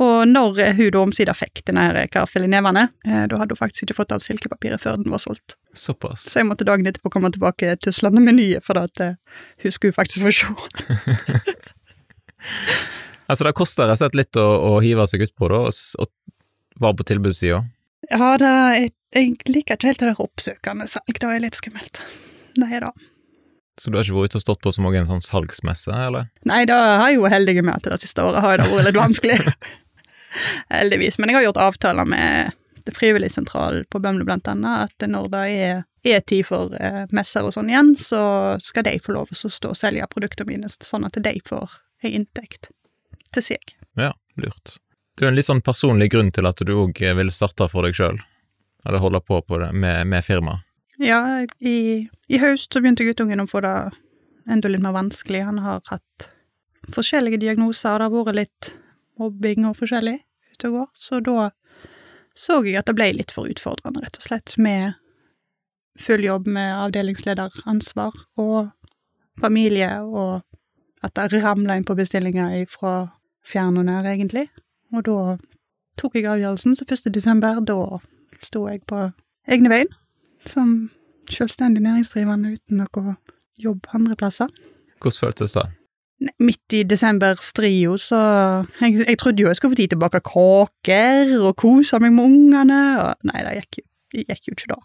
Og 0.03 0.27
når 0.27 0.57
hun 0.75 0.89
da 0.91 0.99
omsider 0.99 1.37
fikk 1.37 1.61
denne 1.69 1.85
karaffelen 2.11 2.51
i 2.51 2.57
nevene, 2.57 2.89
eh, 3.07 3.23
da 3.31 3.39
hadde 3.39 3.55
hun 3.55 3.61
faktisk 3.61 3.87
ikke 3.87 4.01
fått 4.01 4.11
av 4.13 4.25
silkepapiret 4.25 4.83
før 4.83 4.99
den 4.99 5.13
var 5.13 5.21
solgt. 5.23 5.55
Såpass. 5.73 6.27
Så 6.27 6.41
jeg 6.41 6.49
måtte 6.49 6.67
dagen 6.67 6.89
etterpå 6.89 7.13
komme 7.13 7.31
tilbake 7.31 7.77
tuslende 7.79 8.21
med 8.21 8.35
nye, 8.37 8.59
for 8.65 8.79
at 8.81 9.01
uh, 9.01 9.15
hun 9.63 9.73
skulle 9.73 9.95
faktisk 9.95 10.27
få 10.27 10.35
se. 10.35 11.55
altså, 13.29 13.47
det 13.47 13.55
koster 13.57 13.89
rett 13.89 13.97
og 13.97 14.05
slett 14.05 14.19
litt 14.19 14.39
å, 14.41 14.45
å, 14.45 14.71
hive 14.83 15.07
seg 15.09 15.27
utpå, 15.27 15.49
da, 15.53 15.65
og, 15.67 16.05
og 16.05 16.81
være 16.83 16.99
på 17.01 17.09
tilbudssida? 17.11 17.61
Ja, 18.11 18.31
det, 18.39 18.53
jeg, 18.77 18.95
jeg 19.15 19.35
liker 19.49 19.77
ikke 19.77 19.91
helt 19.91 20.01
det 20.01 20.11
der 20.11 20.23
oppsøkende 20.23 20.89
salg, 20.91 21.21
det 21.21 21.29
er 21.33 21.43
litt 21.43 21.57
skummelt. 21.59 22.03
Nei 22.61 22.81
da. 22.83 22.93
Så 23.77 23.91
du 23.91 23.97
har 23.97 24.05
ikke 24.07 24.17
vært 24.17 24.33
ute 24.33 24.39
og 24.39 24.45
stått 24.45 24.63
på 24.65 24.73
så 24.73 24.81
mange 24.81 25.03
sånn 25.05 25.21
salgsmesse, 25.21 25.93
eller? 25.93 26.31
Nei, 26.49 26.63
da 26.69 26.77
har 26.97 27.11
jeg 27.11 27.19
jo 27.19 27.27
heldig 27.29 27.59
med 27.61 27.75
at 27.75 27.91
det 27.93 27.99
siste 28.01 28.23
året 28.25 28.41
har 28.41 28.57
det 28.57 28.69
vært 28.71 28.87
litt 28.89 28.97
vanskelig. 28.97 29.37
Heldigvis. 30.73 31.19
Men 31.21 31.29
jeg 31.29 31.37
har 31.37 31.45
gjort 31.45 31.61
avtaler 31.67 32.09
med 32.09 32.57
det 32.87 32.95
Frivilligsentralen 32.95 33.85
på 33.91 34.01
Bømlo 34.01 34.25
blant 34.25 34.47
annet, 34.49 34.89
at 34.89 35.09
når 35.11 35.29
det 35.33 35.43
er, 35.59 35.83
er 36.07 36.23
tid 36.25 36.47
for 36.47 36.73
eh, 36.79 37.03
messer 37.13 37.45
og 37.45 37.53
sånn 37.53 37.69
igjen, 37.69 37.93
så 37.99 38.21
skal 38.63 38.87
de 38.87 38.95
få 39.03 39.13
lov 39.13 39.29
til 39.29 39.49
å 39.49 39.53
stå 39.53 39.73
og 39.75 39.77
selge 39.77 40.07
produktene 40.09 40.49
mine, 40.49 40.71
sånn 40.71 41.05
at 41.05 41.19
de 41.21 41.35
får 41.45 41.77
ei 42.03 42.13
inntekt 42.17 42.71
til 43.33 43.45
seg. 43.45 43.73
Ja, 43.97 44.13
lurt. 44.39 44.77
Det 45.17 45.25
er 45.25 45.29
jo 45.29 45.33
en 45.33 45.39
litt 45.39 45.49
sånn 45.49 45.63
personlig 45.65 46.11
grunn 46.13 46.29
til 46.33 46.45
at 46.45 46.61
du 46.61 46.73
òg 46.77 46.99
vil 47.17 47.33
starte 47.33 47.65
for 47.71 47.87
deg 47.87 47.97
sjøl, 47.97 48.19
eller 48.85 49.01
holde 49.01 49.21
på, 49.25 49.41
på 49.41 49.61
det, 49.61 49.71
med, 49.73 50.05
med 50.07 50.25
firma? 50.25 50.59
Ja, 51.01 51.45
i, 51.59 52.07
i, 52.29 52.37
høst 52.41 52.73
så 52.73 52.81
begynte 52.81 53.05
guttungen 53.05 53.41
å 53.41 53.47
få 53.49 53.61
det 53.65 53.75
enda 54.49 54.69
litt 54.69 54.81
mer 54.81 54.95
vanskelig. 54.95 55.43
Han 55.45 55.61
har 55.61 55.81
hatt 55.89 56.29
forskjellige 56.93 57.41
diagnoser, 57.41 57.99
det 57.99 58.07
har 58.07 58.13
vært 58.13 58.37
litt 58.37 58.71
mobbing 59.17 59.65
og 59.69 59.77
forskjellig 59.79 60.19
ute 60.53 60.69
og 60.69 60.77
går, 60.77 60.89
så 60.97 61.21
da 61.25 61.49
så 62.37 62.59
jeg 62.61 62.77
at 62.77 62.85
det 62.85 62.93
ble 62.97 63.09
litt 63.17 63.33
for 63.33 63.49
utfordrende, 63.49 64.03
rett 64.03 64.19
og 64.19 64.25
slett, 64.27 64.53
med 64.61 64.93
full 65.97 66.21
jobb 66.21 66.45
med 66.53 66.69
avdelingslederansvar 66.75 68.13
og 68.37 68.69
familie 69.41 69.89
og 70.05 70.43
at 71.03 71.15
det 71.15 71.43
ramla 71.43 71.77
inn 71.77 71.85
på 71.85 71.95
bestillinger 71.97 72.65
fra 72.71 72.95
fjern 73.47 73.77
og 73.77 73.87
nær, 73.87 74.07
egentlig. 74.07 74.47
Og 74.95 75.05
da 75.05 75.37
tok 75.97 76.15
jeg 76.15 76.27
avgjørelsen, 76.29 76.75
så 76.75 76.85
1. 76.87 77.13
desember, 77.13 77.59
da 77.61 77.99
sto 78.43 78.67
jeg 78.67 78.83
på 78.89 79.07
egne 79.49 79.71
bein 79.71 79.89
som 80.47 80.89
selvstendig 81.31 81.83
næringsdrivende 81.83 82.53
uten 82.55 82.83
noe 82.83 83.15
jobb 83.59 83.89
andre 83.93 84.15
plasser. 84.15 84.51
Hvordan 85.01 85.19
føltes 85.19 85.57
det? 85.57 85.65
Midt 86.39 86.73
i 86.73 86.81
desember-strio, 86.83 87.97
så 88.01 88.19
jeg, 88.81 89.03
jeg, 89.07 89.17
trodde 89.19 89.41
jo 89.41 89.47
jeg 89.47 89.59
skulle 89.59 89.75
få 89.75 89.79
tid 89.81 89.91
til 89.91 89.99
å 89.99 90.05
bake 90.07 90.23
kaker 90.25 91.35
og 91.37 91.53
kose 91.61 91.99
meg 92.01 92.15
med 92.15 92.25
ungene, 92.25 92.79
og 93.03 93.27
nei, 93.29 93.43
det 93.45 93.53
gikk 93.59 93.79
jo, 93.81 93.85
det 94.15 94.25
gikk 94.31 94.49
jo 94.49 94.55
ikke 94.55 94.71
da. 94.71 94.79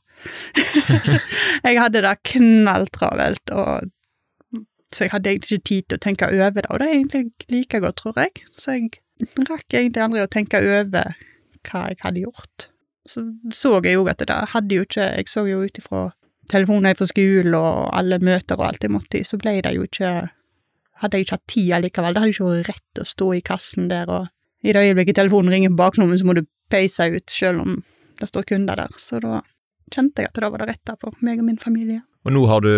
jeg 1.70 1.80
hadde 1.80 2.04
det 2.04 2.12
knalltravelt, 2.34 3.54
og 3.56 3.88
så 4.94 5.06
jeg 5.06 5.12
hadde 5.14 5.30
egentlig 5.30 5.58
ikke 5.58 5.68
tid 5.68 5.88
til 5.88 5.98
å 5.98 6.04
tenke 6.06 6.28
over 6.28 6.58
det, 6.58 6.70
og 6.70 6.80
det 6.80 6.88
er 6.88 6.96
egentlig 6.98 7.24
like 7.52 7.80
godt, 7.80 7.96
tror 8.00 8.18
jeg. 8.20 8.44
Så 8.58 8.76
jeg 8.76 8.90
rakk 9.48 9.76
egentlig 9.76 10.02
aldri 10.04 10.24
å 10.24 10.30
tenke 10.30 10.60
over 10.62 11.14
hva 11.68 11.84
jeg 11.90 12.00
hadde 12.02 12.24
gjort. 12.24 12.68
Så 13.06 13.24
så 13.54 13.76
jeg 13.82 13.96
jo 13.96 14.04
at 14.10 14.22
det 14.22 14.34
hadde 14.52 14.76
jo 14.76 14.84
ikke 14.86 15.06
Jeg 15.18 15.26
så 15.26 15.42
jo 15.48 15.64
ut 15.66 15.78
ifra 15.78 16.12
telefoner 16.52 16.94
fra 16.94 17.08
skolen 17.10 17.56
og 17.58 17.88
alle 17.98 18.20
møter 18.22 18.60
og 18.60 18.68
alt 18.68 18.84
jeg 18.84 18.92
måtte 18.94 19.18
i, 19.18 19.26
så 19.26 19.38
ble 19.40 19.56
det 19.64 19.74
jo 19.74 19.88
ikke 19.88 20.12
Hadde 21.02 21.18
jeg 21.18 21.26
ikke 21.26 21.34
hatt 21.34 21.48
tid 21.50 21.70
allikevel. 21.74 22.14
Det 22.14 22.20
hadde 22.22 22.30
ikke 22.30 22.44
vært 22.46 22.68
rett 22.68 22.98
å 23.02 23.04
stå 23.10 23.26
i 23.34 23.40
kassen 23.42 23.88
der, 23.90 24.06
og 24.06 24.28
i 24.62 24.70
det 24.70 24.84
øyeblikket 24.86 25.16
telefonen 25.18 25.50
ringer 25.50 25.72
på 25.72 25.80
baklommen, 25.80 26.14
så 26.14 26.28
må 26.28 26.36
du 26.38 26.44
peise 26.70 27.08
ut, 27.10 27.26
selv 27.26 27.64
om 27.64 27.72
det 28.20 28.28
står 28.30 28.46
kunder 28.46 28.78
der. 28.78 28.92
Så 29.02 29.18
da 29.18 29.40
kjente 29.90 30.22
jeg 30.22 30.30
at 30.30 30.38
det 30.38 30.50
var 30.52 30.62
det 30.62 30.68
rette 30.70 30.94
for 31.02 31.18
meg 31.26 31.42
og 31.42 31.48
min 31.48 31.58
familie. 31.58 32.04
Og 32.22 32.36
nå 32.36 32.44
har 32.46 32.62
du 32.62 32.70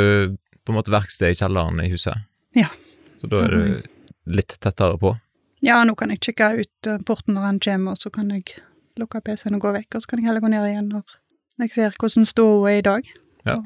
på 0.65 0.73
en 0.73 0.79
måte 0.79 0.93
verksted 0.95 1.35
i 1.35 1.39
kjelleren 1.39 1.81
i 1.85 1.91
huset. 1.93 2.25
Ja. 2.57 2.71
Så 3.21 3.29
da 3.31 3.45
er 3.45 3.55
du 3.55 4.35
litt 4.37 4.57
tettere 4.61 4.99
på? 5.01 5.15
Ja, 5.65 5.81
nå 5.85 5.95
kan 5.97 6.13
jeg 6.13 6.23
kikke 6.25 6.51
ut 6.61 6.89
eh, 6.89 7.01
porten 7.09 7.37
når 7.37 7.47
han 7.49 7.61
kommer, 7.65 7.97
og 7.97 8.03
så 8.03 8.13
kan 8.13 8.31
jeg 8.33 8.59
lukke 9.01 9.23
PC-en 9.25 9.57
og 9.57 9.65
gå 9.65 9.73
vekk, 9.79 9.97
og 9.97 10.05
så 10.05 10.11
kan 10.11 10.21
jeg 10.21 10.29
heller 10.29 10.45
gå 10.45 10.51
ned 10.53 10.67
igjen 10.69 10.91
når 10.93 11.05
jeg 11.65 11.75
ser 11.75 11.97
hvordan 12.01 12.29
ståa 12.29 12.73
er 12.73 12.81
i 12.81 12.85
dag. 12.85 13.09
Ja. 13.49 13.59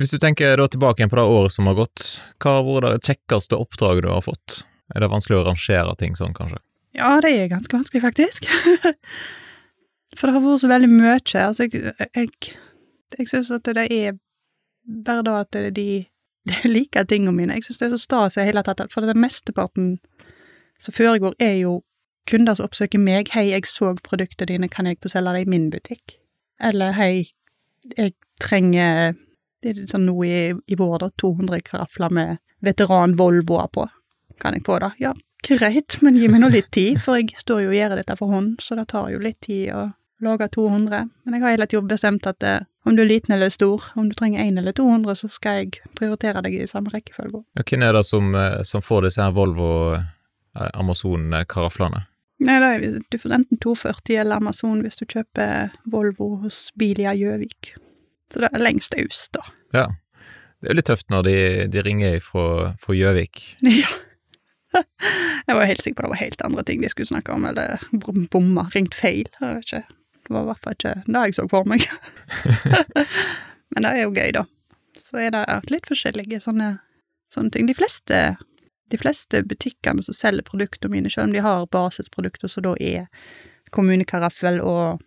Hvis 0.00 0.12
du 0.14 0.18
tenker 0.22 0.56
da 0.58 0.66
tilbake 0.70 1.00
igjen 1.00 1.12
på 1.12 1.18
det 1.18 1.28
året 1.30 1.54
som 1.54 1.68
har 1.70 1.78
gått, 1.78 2.04
hva 2.42 2.58
har 2.58 2.66
vært 2.66 3.02
det 3.02 3.12
kjekkeste 3.12 3.58
oppdraget 3.58 4.06
du 4.06 4.10
har 4.12 4.24
fått? 4.24 4.62
Er 4.92 5.04
det 5.04 5.12
vanskelig 5.12 5.40
å 5.40 5.46
rangere 5.46 5.94
ting 6.00 6.16
sånn, 6.18 6.34
kanskje? 6.36 6.58
Ja, 6.96 7.14
det 7.24 7.30
er 7.32 7.50
ganske 7.52 7.76
vanskelig, 7.76 8.02
faktisk. 8.04 8.48
For 10.18 10.28
det 10.28 10.34
har 10.34 10.44
vært 10.44 10.62
så 10.62 10.70
veldig 10.72 10.90
mye. 10.92 11.14
Altså, 11.40 11.68
jeg, 11.68 11.94
jeg, 12.12 12.56
jeg 13.16 13.30
syns 13.30 13.52
at 13.54 13.70
det 13.78 13.86
er 13.88 14.18
bare 15.06 15.24
da 15.24 15.38
at 15.40 15.52
det 15.54 15.62
er 15.70 15.76
de 15.76 15.88
det 16.48 16.64
liker 16.68 17.02
jeg 17.02 17.08
tingene 17.08 17.36
mine. 17.36 17.56
Jeg 17.58 17.68
syns 17.68 17.80
det 17.80 17.88
er 17.88 17.96
så 17.96 18.02
stas 18.02 18.36
i 18.36 18.46
hele 18.46 18.64
tatt, 18.66 18.82
for 18.92 19.06
det 19.06 19.18
mesteparten 19.18 19.96
som 20.82 20.94
foregår, 20.96 21.36
er 21.38 21.60
jo 21.60 21.82
kunder 22.30 22.56
som 22.58 22.66
oppsøker 22.66 22.98
meg. 22.98 23.30
'Hei, 23.30 23.50
jeg 23.50 23.66
så 23.66 23.94
produktene 24.02 24.50
dine, 24.50 24.68
kan 24.68 24.86
jeg 24.86 24.98
få 25.02 25.08
selge 25.12 25.34
det 25.36 25.46
i 25.46 25.50
min 25.50 25.70
butikk?' 25.70 26.18
Eller 26.60 26.92
'Hei, 26.92 27.30
jeg 27.96 28.14
trenger 28.40 29.14
Det 29.62 29.78
er 29.78 29.86
sånn 29.86 30.08
nå 30.08 30.16
i, 30.26 30.50
i 30.66 30.74
vår, 30.74 30.98
da, 30.98 31.08
200 31.22 31.60
karafler 31.62 32.10
med 32.10 32.38
veteran 32.66 33.14
Volvoer 33.14 33.68
på. 33.70 33.84
Kan 34.40 34.54
jeg 34.54 34.64
få 34.66 34.80
det? 34.82 34.90
Ja, 34.98 35.12
greit, 35.46 36.02
men 36.02 36.16
gi 36.18 36.26
meg 36.26 36.40
nå 36.42 36.48
litt 36.50 36.72
tid, 36.74 36.98
for 36.98 37.14
jeg 37.14 37.30
står 37.38 37.60
jo 37.62 37.68
og 37.70 37.76
gjør 37.76 37.94
dette 37.94 38.16
for 38.18 38.26
hånd, 38.26 38.56
så 38.58 38.74
det 38.74 38.88
tar 38.90 39.12
jo 39.12 39.20
litt 39.22 39.38
tid 39.46 39.70
å 39.70 39.84
lage 40.24 40.48
200. 40.54 41.08
Men 41.24 41.34
jeg 41.36 41.42
har 41.44 41.50
hele 41.56 41.66
tiden 41.70 41.88
bestemt 41.90 42.26
at 42.30 42.38
det, 42.42 42.54
om 42.86 42.96
du 42.96 43.02
er 43.04 43.08
liten 43.10 43.34
eller 43.34 43.50
stor, 43.54 43.84
om 43.96 44.08
du 44.10 44.14
trenger 44.18 44.42
1 44.44 44.58
eller 44.58 44.72
200, 44.78 45.14
så 45.22 45.28
skal 45.30 45.60
jeg 45.62 45.80
prioritere 45.98 46.42
deg 46.42 46.54
i 46.60 46.66
samme 46.70 46.90
rekkefølge. 46.94 47.42
Ja, 47.58 47.62
hvem 47.68 47.82
er 47.86 47.92
det 47.98 48.04
som, 48.08 48.34
eh, 48.34 48.62
som 48.66 48.82
får 48.82 49.06
disse 49.08 49.22
her 49.22 49.34
Volvo 49.36 49.68
eh, 49.98 50.70
Amazon-karaflene? 50.74 52.04
Nei, 52.42 52.56
da, 52.58 52.72
du 53.10 53.18
får 53.22 53.36
enten 53.36 53.58
240 53.62 54.16
eller 54.18 54.40
Amazon 54.42 54.80
hvis 54.82 54.98
du 54.98 55.04
kjøper 55.06 55.70
Volvo 55.86 56.32
hos 56.42 56.70
Bilia 56.74 57.12
Gjøvik. 57.14 57.74
Så 58.32 58.40
det 58.42 58.48
er 58.50 58.64
lengst 58.64 58.96
øst, 58.98 59.30
da. 59.36 59.44
Ja. 59.76 59.86
Det 60.62 60.70
er 60.70 60.74
jo 60.74 60.78
litt 60.78 60.88
tøft 60.90 61.08
når 61.10 61.22
de, 61.26 61.36
de 61.74 61.82
ringer 61.86 62.18
fra 62.24 62.94
Gjøvik. 62.94 63.44
Ja. 63.82 63.90
Jeg 65.44 65.56
var 65.58 65.66
helt 65.68 65.82
sikker 65.84 65.98
på 65.98 66.04
det 66.06 66.10
var 66.14 66.20
helt 66.22 66.42
andre 66.46 66.62
ting 66.64 66.80
de 66.80 66.88
skulle 66.88 67.10
snakke 67.10 67.34
om, 67.34 67.42
eller 67.44 67.82
bom- 68.00 68.24
bomma, 68.32 68.62
ringt 68.72 68.94
feil. 68.96 69.26
Jeg 69.36 69.58
vet 69.58 69.66
ikke. 69.68 69.82
Det 70.32 70.38
var 70.38 70.46
i 70.46 70.48
hvert 70.48 70.64
fall 70.64 70.76
ikke 70.78 70.90
det 71.04 71.22
jeg 71.26 71.34
så 71.36 71.42
for 71.52 71.66
meg. 71.68 71.82
Men 73.74 73.84
det 73.84 73.90
er 73.90 73.98
jo 74.00 74.12
gøy, 74.16 74.30
da. 74.32 74.46
Så 74.96 75.18
er 75.20 75.34
det 75.34 75.42
litt 75.68 75.88
forskjellige 75.90 76.38
sånne, 76.40 76.70
sånne 77.28 77.52
ting. 77.52 77.68
De 77.68 77.74
fleste, 77.76 78.20
de 78.88 79.00
fleste 79.00 79.42
butikkene 79.44 80.00
som 80.06 80.16
selger 80.16 80.46
produktene 80.48 80.94
mine, 80.94 81.12
selv 81.12 81.28
om 81.28 81.34
de 81.36 81.42
har 81.44 81.68
basisprodukter 81.68 82.48
som 82.48 82.64
da 82.64 82.72
er 82.80 83.10
kommunekaraffel 83.76 84.62
og, 84.64 85.04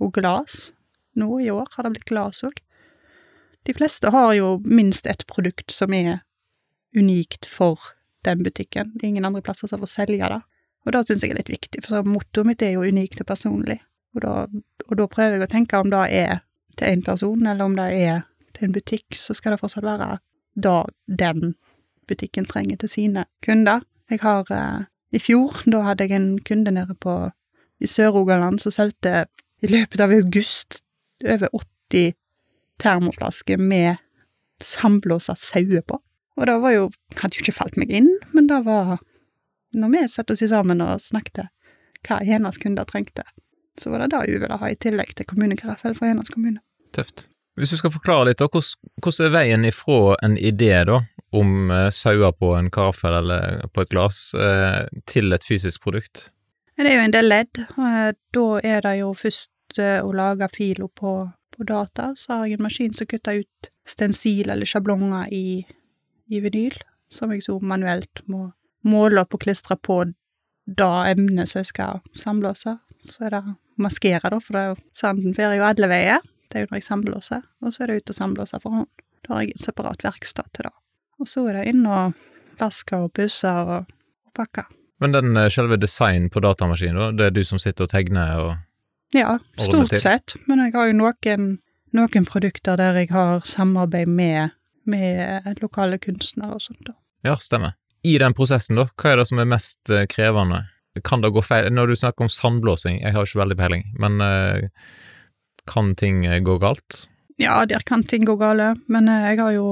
og 0.00 0.14
glass 0.16 0.70
Nå 1.12 1.28
i 1.44 1.50
år 1.52 1.68
har 1.74 1.84
det 1.84 1.90
blitt 1.92 2.08
glass 2.08 2.38
òg. 2.40 2.56
De 3.68 3.74
fleste 3.76 4.08
har 4.14 4.30
jo 4.32 4.54
minst 4.64 5.04
ett 5.04 5.26
produkt 5.28 5.68
som 5.68 5.92
er 5.92 6.22
unikt 6.96 7.44
for 7.44 7.92
den 8.24 8.40
butikken. 8.46 8.94
Det 8.94 9.04
er 9.04 9.12
ingen 9.12 9.28
andre 9.28 9.44
plasser 9.44 9.68
som 9.68 9.84
får 9.84 9.92
selge 9.92 10.30
det. 10.32 10.40
Og 10.86 10.96
det 10.96 11.04
syns 11.04 11.26
jeg 11.26 11.34
er 11.34 11.42
litt 11.42 11.52
viktig, 11.52 11.84
for 11.84 12.08
mottoet 12.08 12.48
mitt 12.48 12.64
er 12.64 12.78
jo 12.78 12.88
unikt 12.88 13.20
og 13.20 13.28
personlig. 13.28 13.82
Og 14.14 14.24
da, 14.24 14.32
og 14.88 14.98
da 14.98 15.06
prøver 15.08 15.38
jeg 15.38 15.46
å 15.46 15.52
tenke 15.52 15.80
om 15.80 15.90
det 15.92 16.02
er 16.12 16.42
til 16.76 16.88
én 16.88 17.04
person, 17.04 17.46
eller 17.46 17.64
om 17.64 17.76
det 17.76 17.88
er 17.96 18.22
til 18.56 18.68
en 18.68 18.74
butikk, 18.76 19.16
så 19.16 19.34
skal 19.36 19.54
det 19.54 19.60
fortsatt 19.62 19.86
være 19.86 20.16
det 20.54 21.18
den 21.18 21.54
butikken 22.08 22.46
trenger 22.48 22.76
til 22.76 22.92
sine 22.92 23.24
kunder. 23.44 23.80
Jeg 24.10 24.20
har 24.22 24.48
eh, 24.52 24.84
I 25.12 25.20
fjor, 25.20 25.62
da 25.68 25.82
hadde 25.86 26.08
jeg 26.08 26.16
en 26.16 26.38
kunde 26.40 26.72
nede 26.72 26.94
på 26.94 27.30
i 27.82 27.88
Sør-Rogaland 27.88 28.60
som 28.62 28.72
solgte 28.72 29.26
i 29.62 29.68
løpet 29.68 30.00
av 30.00 30.12
august 30.14 30.80
over 31.24 31.48
80 31.52 32.14
termoflasker 32.82 33.60
med 33.60 34.00
sandblåsa 34.62 35.34
sauer 35.38 35.82
på. 35.86 35.98
Og 36.36 36.46
det 36.48 36.58
var 36.62 36.72
jo 36.72 36.90
Hadde 37.20 37.36
jo 37.36 37.44
ikke 37.44 37.52
falt 37.52 37.76
meg 37.76 37.90
inn, 37.92 38.08
men 38.32 38.46
det 38.48 38.62
var 38.64 39.02
Når 39.76 39.88
vi 39.92 40.00
satte 40.08 40.32
oss 40.32 40.44
sammen 40.48 40.80
og 40.84 41.00
snakket 41.00 41.48
hva 42.02 42.18
hennes 42.26 42.58
kunder 42.58 42.84
trengte, 42.84 43.22
så 43.80 43.90
var 43.90 44.02
det 44.02 44.12
det 44.12 44.24
hun 44.26 44.42
ville 44.44 44.58
ha, 44.60 44.70
i 44.70 44.78
tillegg 44.78 45.14
til 45.16 45.28
kommunekaraffel 45.28 45.94
fra 45.96 46.10
hennes 46.10 46.32
kommune. 46.32 46.60
Tøft. 46.92 47.26
Hvis 47.60 47.72
du 47.74 47.76
skal 47.76 47.92
forklare 47.92 48.30
litt, 48.30 48.40
da, 48.40 48.48
hvordan, 48.48 49.26
er 49.26 49.34
veien 49.34 49.66
ifra 49.68 50.16
en 50.24 50.38
idé 50.40 50.72
da, 50.88 51.02
om 51.36 51.72
eh, 51.72 51.88
sauer 51.92 52.32
på 52.36 52.54
en 52.56 52.70
karaffel 52.72 53.18
eller 53.18 53.66
på 53.72 53.84
et 53.84 53.92
glass, 53.92 54.30
eh, 54.34 54.86
til 55.08 55.32
et 55.36 55.44
fysisk 55.44 55.84
produkt? 55.84 56.28
Det 56.80 56.88
er 56.88 56.96
jo 56.96 57.04
en 57.04 57.14
del 57.14 57.28
ledd. 57.28 57.60
Eh, 57.60 58.12
Da 58.32 58.46
er 58.64 58.80
det 58.84 58.96
jo 59.02 59.12
først 59.12 59.50
å 59.78 60.10
lage 60.12 60.48
filo 60.52 60.88
på, 60.88 61.12
på 61.52 61.64
data. 61.64 62.10
Så 62.16 62.32
har 62.32 62.46
jeg 62.46 62.58
en 62.58 62.66
maskin 62.66 62.96
som 62.96 63.08
kutter 63.08 63.40
ut 63.40 63.70
stensil 63.88 64.50
eller 64.52 64.68
sjablonger 64.68 65.28
i, 65.32 65.62
i 66.28 66.40
vinyl, 66.44 66.76
som 67.12 67.32
jeg 67.32 67.44
så 67.44 67.58
manuelt 67.60 68.20
må 68.28 68.50
måle 68.84 69.22
opp 69.22 69.36
og 69.36 69.44
klistre 69.44 69.76
på 69.80 70.02
det 70.66 70.92
emnet 71.12 71.48
som 71.48 71.62
jeg 71.62 71.70
skal 71.70 72.02
samblåse. 72.16 72.76
Så 73.08 73.26
er 73.26 73.34
det 73.34 73.42
maskere, 73.82 74.30
da, 74.30 74.38
for 74.42 74.56
det 74.56 74.62
er 74.62 74.68
jo, 74.72 74.76
sanden 74.96 75.34
fører 75.36 75.56
jo 75.58 75.66
alle 75.66 75.88
veier. 75.90 76.20
Det 76.52 76.58
er 76.60 76.66
jo 76.66 76.70
når 76.70 76.80
jeg 76.80 76.86
samblåser. 76.86 77.42
Og 77.64 77.72
så 77.74 77.82
er 77.82 77.90
det 77.90 78.02
ut 78.02 78.12
og 78.12 78.18
samblåse 78.18 78.60
for 78.62 78.78
hånd. 78.78 78.90
Da 79.22 79.34
har 79.34 79.46
jeg 79.46 79.56
et 79.56 79.64
separat 79.64 80.04
verksted 80.04 80.50
til 80.54 80.68
det. 80.68 80.74
Og 81.22 81.30
så 81.30 81.46
er 81.48 81.60
det 81.60 81.66
inn 81.72 81.84
og 81.86 82.14
vaske 82.60 82.98
og 82.98 83.12
pusse 83.16 83.48
og, 83.48 83.88
og 84.26 84.32
pakke. 84.36 84.66
Men 85.02 85.14
den 85.16 85.36
eh, 85.36 85.50
selve 85.50 85.78
design 85.80 86.28
på 86.30 86.42
datamaskinen, 86.42 86.98
da, 86.98 87.10
det 87.18 87.28
er 87.30 87.36
du 87.36 87.42
som 87.46 87.60
sitter 87.62 87.88
og 87.88 87.94
tegner 87.94 88.42
og 88.42 88.52
Ja, 89.12 89.36
stort 89.60 89.92
sett. 90.00 90.36
Men 90.48 90.62
jeg 90.64 90.72
har 90.72 90.88
jo 90.88 90.96
noen, 90.96 91.48
noen 91.92 92.26
produkter 92.28 92.78
der 92.80 92.96
jeg 92.96 93.10
har 93.12 93.42
samarbeid 93.44 94.08
med, 94.08 94.54
med 94.88 95.58
lokale 95.60 95.98
kunstnere 96.00 96.56
og 96.56 96.62
sånt. 96.64 96.80
da. 96.86 96.94
Ja, 97.26 97.36
stemmer. 97.36 97.76
I 98.02 98.16
den 98.18 98.34
prosessen, 98.34 98.78
da, 98.80 98.88
hva 98.98 99.12
er 99.12 99.20
det 99.20 99.26
som 99.28 99.42
er 99.42 99.50
mest 99.50 99.92
eh, 99.92 100.06
krevende? 100.10 100.64
Kan 101.00 101.22
det 101.24 101.32
gå 101.32 101.40
feil? 101.42 101.70
Når 101.72 101.86
du 101.86 101.96
snakker 101.96 102.26
om 102.26 102.32
sandblåsing, 102.32 103.00
jeg 103.00 103.14
har 103.14 103.24
ikke 103.24 103.40
veldig 103.40 103.56
peiling, 103.56 103.86
men 104.00 104.20
eh, 104.20 104.68
kan 105.70 105.94
ting 105.96 106.26
eh, 106.28 106.42
gå 106.44 106.58
galt? 106.60 107.06
Ja, 107.40 107.62
der 107.64 107.80
kan 107.88 108.04
ting 108.04 108.26
gå 108.28 108.36
gale, 108.36 108.74
men 108.92 109.08
eh, 109.08 109.30
jeg 109.30 109.40
har 109.40 109.54
jo 109.56 109.68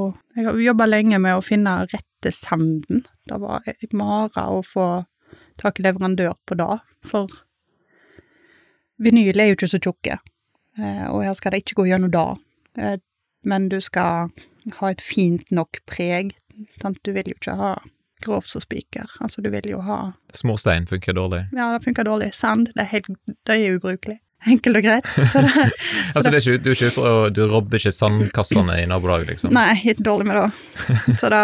jobba 0.64 0.88
lenge 0.88 1.20
med 1.20 1.36
å 1.36 1.44
finne 1.44 1.82
rette 1.90 2.32
sanden. 2.32 3.04
Det 3.28 3.40
var 3.42 3.68
et 3.68 3.92
mare 3.92 4.46
å 4.48 4.62
få 4.64 4.88
tak 5.60 5.80
i 5.80 5.84
leverandør 5.84 6.38
på 6.48 6.56
det, 6.56 6.80
for 7.04 7.28
vinyl 9.00 9.36
er 9.36 9.52
jo 9.52 9.60
ikke 9.60 9.72
så 9.74 9.80
tjukke, 9.80 10.16
og 10.80 11.22
her 11.24 11.36
skal 11.36 11.52
det 11.52 11.62
ikke 11.62 11.82
gå 11.82 11.90
gjennom 11.90 12.12
det. 12.14 12.96
Men 13.44 13.68
du 13.68 13.76
skal 13.84 14.32
ha 14.80 14.90
et 14.92 15.02
fint 15.04 15.44
nok 15.52 15.80
preg. 15.88 16.32
Sant? 16.80 17.00
Du 17.04 17.12
vil 17.16 17.28
jo 17.28 17.36
ikke 17.36 17.56
ha 17.60 17.74
grovt 18.24 18.50
som 18.52 18.62
spiker. 18.62 19.10
Altså, 19.20 19.42
du 19.44 19.50
vil 19.52 19.70
jo 19.72 19.80
ha 19.84 20.00
Småstein 20.36 20.86
funker 20.90 21.16
dårlig. 21.16 21.46
Ja, 21.56 21.72
det 21.74 21.84
funker 21.84 22.06
dårlig. 22.06 22.32
Sand, 22.36 22.72
det 22.74 22.84
er, 22.84 22.90
helt, 22.94 23.08
det 23.48 23.56
er 23.56 23.78
ubrukelig. 23.78 24.20
Enkelt 24.48 24.78
og 24.78 24.84
greit. 24.86 25.08
Så 25.28 25.42
det, 25.44 25.50
så 25.52 25.64
Altså, 26.16 26.30
det 26.32 26.40
ikke, 26.40 26.56
du, 26.64 26.70
ikke, 26.72 27.08
du 27.36 27.40
robber 27.50 27.76
ikke 27.76 27.92
sandkassene 27.92 28.78
i 28.80 28.86
nabolaget, 28.88 29.28
liksom? 29.34 29.52
Nei, 29.52 29.74
helt 29.82 30.00
dårlig 30.06 30.30
med 30.30 30.38
det. 30.38 31.18
Så 31.20 31.28
det, 31.32 31.42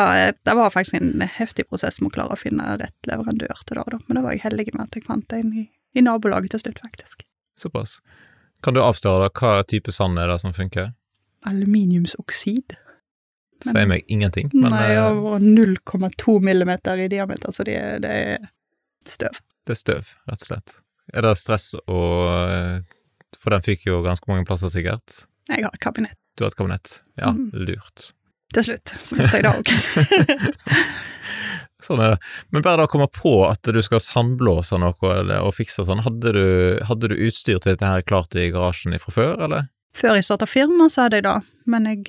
det 0.49 0.55
var 0.57 0.73
faktisk 0.73 0.97
en 0.97 1.27
heftig 1.37 1.67
prosess 1.69 2.01
med 2.01 2.09
å 2.09 2.15
klare 2.17 2.39
å 2.39 2.41
finne 2.41 2.79
rett 2.81 3.11
leverandør 3.11 3.61
til 3.67 3.81
det, 3.83 3.85
da. 3.93 4.01
Men 4.07 4.21
da 4.21 4.25
var 4.25 4.37
jeg 4.37 4.45
heldig 4.47 4.69
med 4.73 4.87
at 4.87 4.97
jeg 4.97 5.05
fant 5.09 5.37
en 5.37 5.53
i, 5.53 5.67
i 5.93 6.05
nabolaget 6.07 6.57
til 6.57 6.65
slutt, 6.65 6.81
faktisk. 6.87 7.27
Såpass. 7.61 7.99
Kan 8.65 8.77
du 8.77 8.81
avsløre 8.81 9.29
da, 9.29 9.33
hva 9.37 9.61
type 9.69 9.93
sand 9.93 10.17
er 10.23 10.33
det 10.33 10.41
som 10.41 10.57
funker? 10.57 10.95
Aluminiumsoksid. 11.47 12.79
Sier 13.65 13.89
meg 13.89 14.05
ingenting, 14.13 14.51
men 14.53 14.75
Nei, 14.75 14.91
og 15.01 15.23
over 15.23 15.41
0,2 15.41 16.37
millimeter 16.45 17.01
i 17.01 17.09
diameter, 17.13 17.55
så 17.55 17.65
det, 17.67 17.79
det 18.05 18.13
er 18.13 18.51
støv. 19.09 19.41
det 19.65 19.77
er 19.77 19.81
støv, 19.81 20.13
rett 20.29 20.45
og 20.45 20.51
slett. 20.51 20.77
Er 21.15 21.25
det 21.25 21.33
stress 21.39 21.71
å 21.79 22.03
eh, 22.35 22.85
For 23.39 23.55
den 23.55 23.65
fikk 23.65 23.87
jo 23.87 24.03
ganske 24.05 24.29
mange 24.29 24.45
plasser, 24.49 24.73
sikkert. 24.73 25.23
Jeg 25.47 25.63
har 25.63 25.71
et 25.71 25.83
kabinett 25.83 26.19
Du 26.35 26.45
har 26.45 26.51
et 26.51 26.59
kabinett. 26.59 27.01
Ja, 27.17 27.31
mm. 27.33 27.51
lurt. 27.55 28.11
til 28.55 28.67
slutt, 28.67 28.97
så 29.03 29.17
måtte 29.19 29.39
jeg 29.39 29.47
det 29.47 29.55
òg. 29.55 29.71
Sånn 31.87 32.01
er 32.01 32.15
det. 32.15 32.21
Men 32.55 32.65
bare 32.65 32.81
da 32.81 32.87
å 32.89 32.91
komme 32.91 33.09
på 33.13 33.39
at 33.47 33.69
du 33.73 33.81
skal 33.85 34.03
sandblåse 34.03 34.79
noe 34.81 35.13
eller, 35.13 35.45
og 35.45 35.55
fikse 35.57 35.85
sånn, 35.87 36.03
hadde 36.07 36.33
du, 36.35 36.47
hadde 36.89 37.13
du 37.13 37.17
utstyr 37.17 37.61
til 37.61 37.75
dette 37.75 37.91
her 37.91 38.05
klart 38.07 38.37
i 38.37 38.49
garasjen 38.55 38.97
fra 39.03 39.15
før, 39.15 39.35
eller? 39.49 39.69
Før 39.97 40.19
jeg 40.19 40.27
starta 40.27 40.49
firma, 40.49 40.89
så 40.93 41.07
hadde 41.07 41.21
jeg 41.21 41.27
det, 41.29 41.37
men 41.73 41.89
jeg 41.89 42.03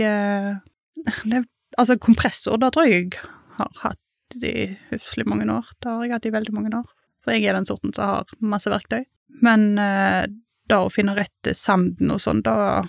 det, 1.05 1.45
Altså, 1.77 1.97
kompressor, 2.01 2.57
da 2.57 2.71
tror 2.73 2.87
jeg 2.87 3.11
jeg 3.11 3.19
har 3.59 3.71
hatt 3.83 4.37
i 4.41 4.77
høflig 4.89 5.25
mange 5.27 5.45
år. 5.51 5.67
Det 5.83 5.91
har 5.91 6.05
jeg 6.05 6.13
hatt 6.15 6.27
i 6.29 6.33
veldig 6.33 6.53
mange 6.55 6.71
år. 6.73 6.87
For 7.23 7.35
jeg 7.35 7.45
er 7.45 7.57
den 7.57 7.67
sorten 7.67 7.93
som 7.93 8.07
har 8.07 8.31
masse 8.39 8.71
verktøy. 8.71 9.03
Men 9.43 9.77
eh, 9.81 10.25
da 10.71 10.79
å 10.85 10.91
finne 10.93 11.15
rett 11.17 11.33
til 11.45 11.55
sanden 11.57 12.13
og 12.13 12.21
sånn, 12.23 12.41
da 12.45 12.85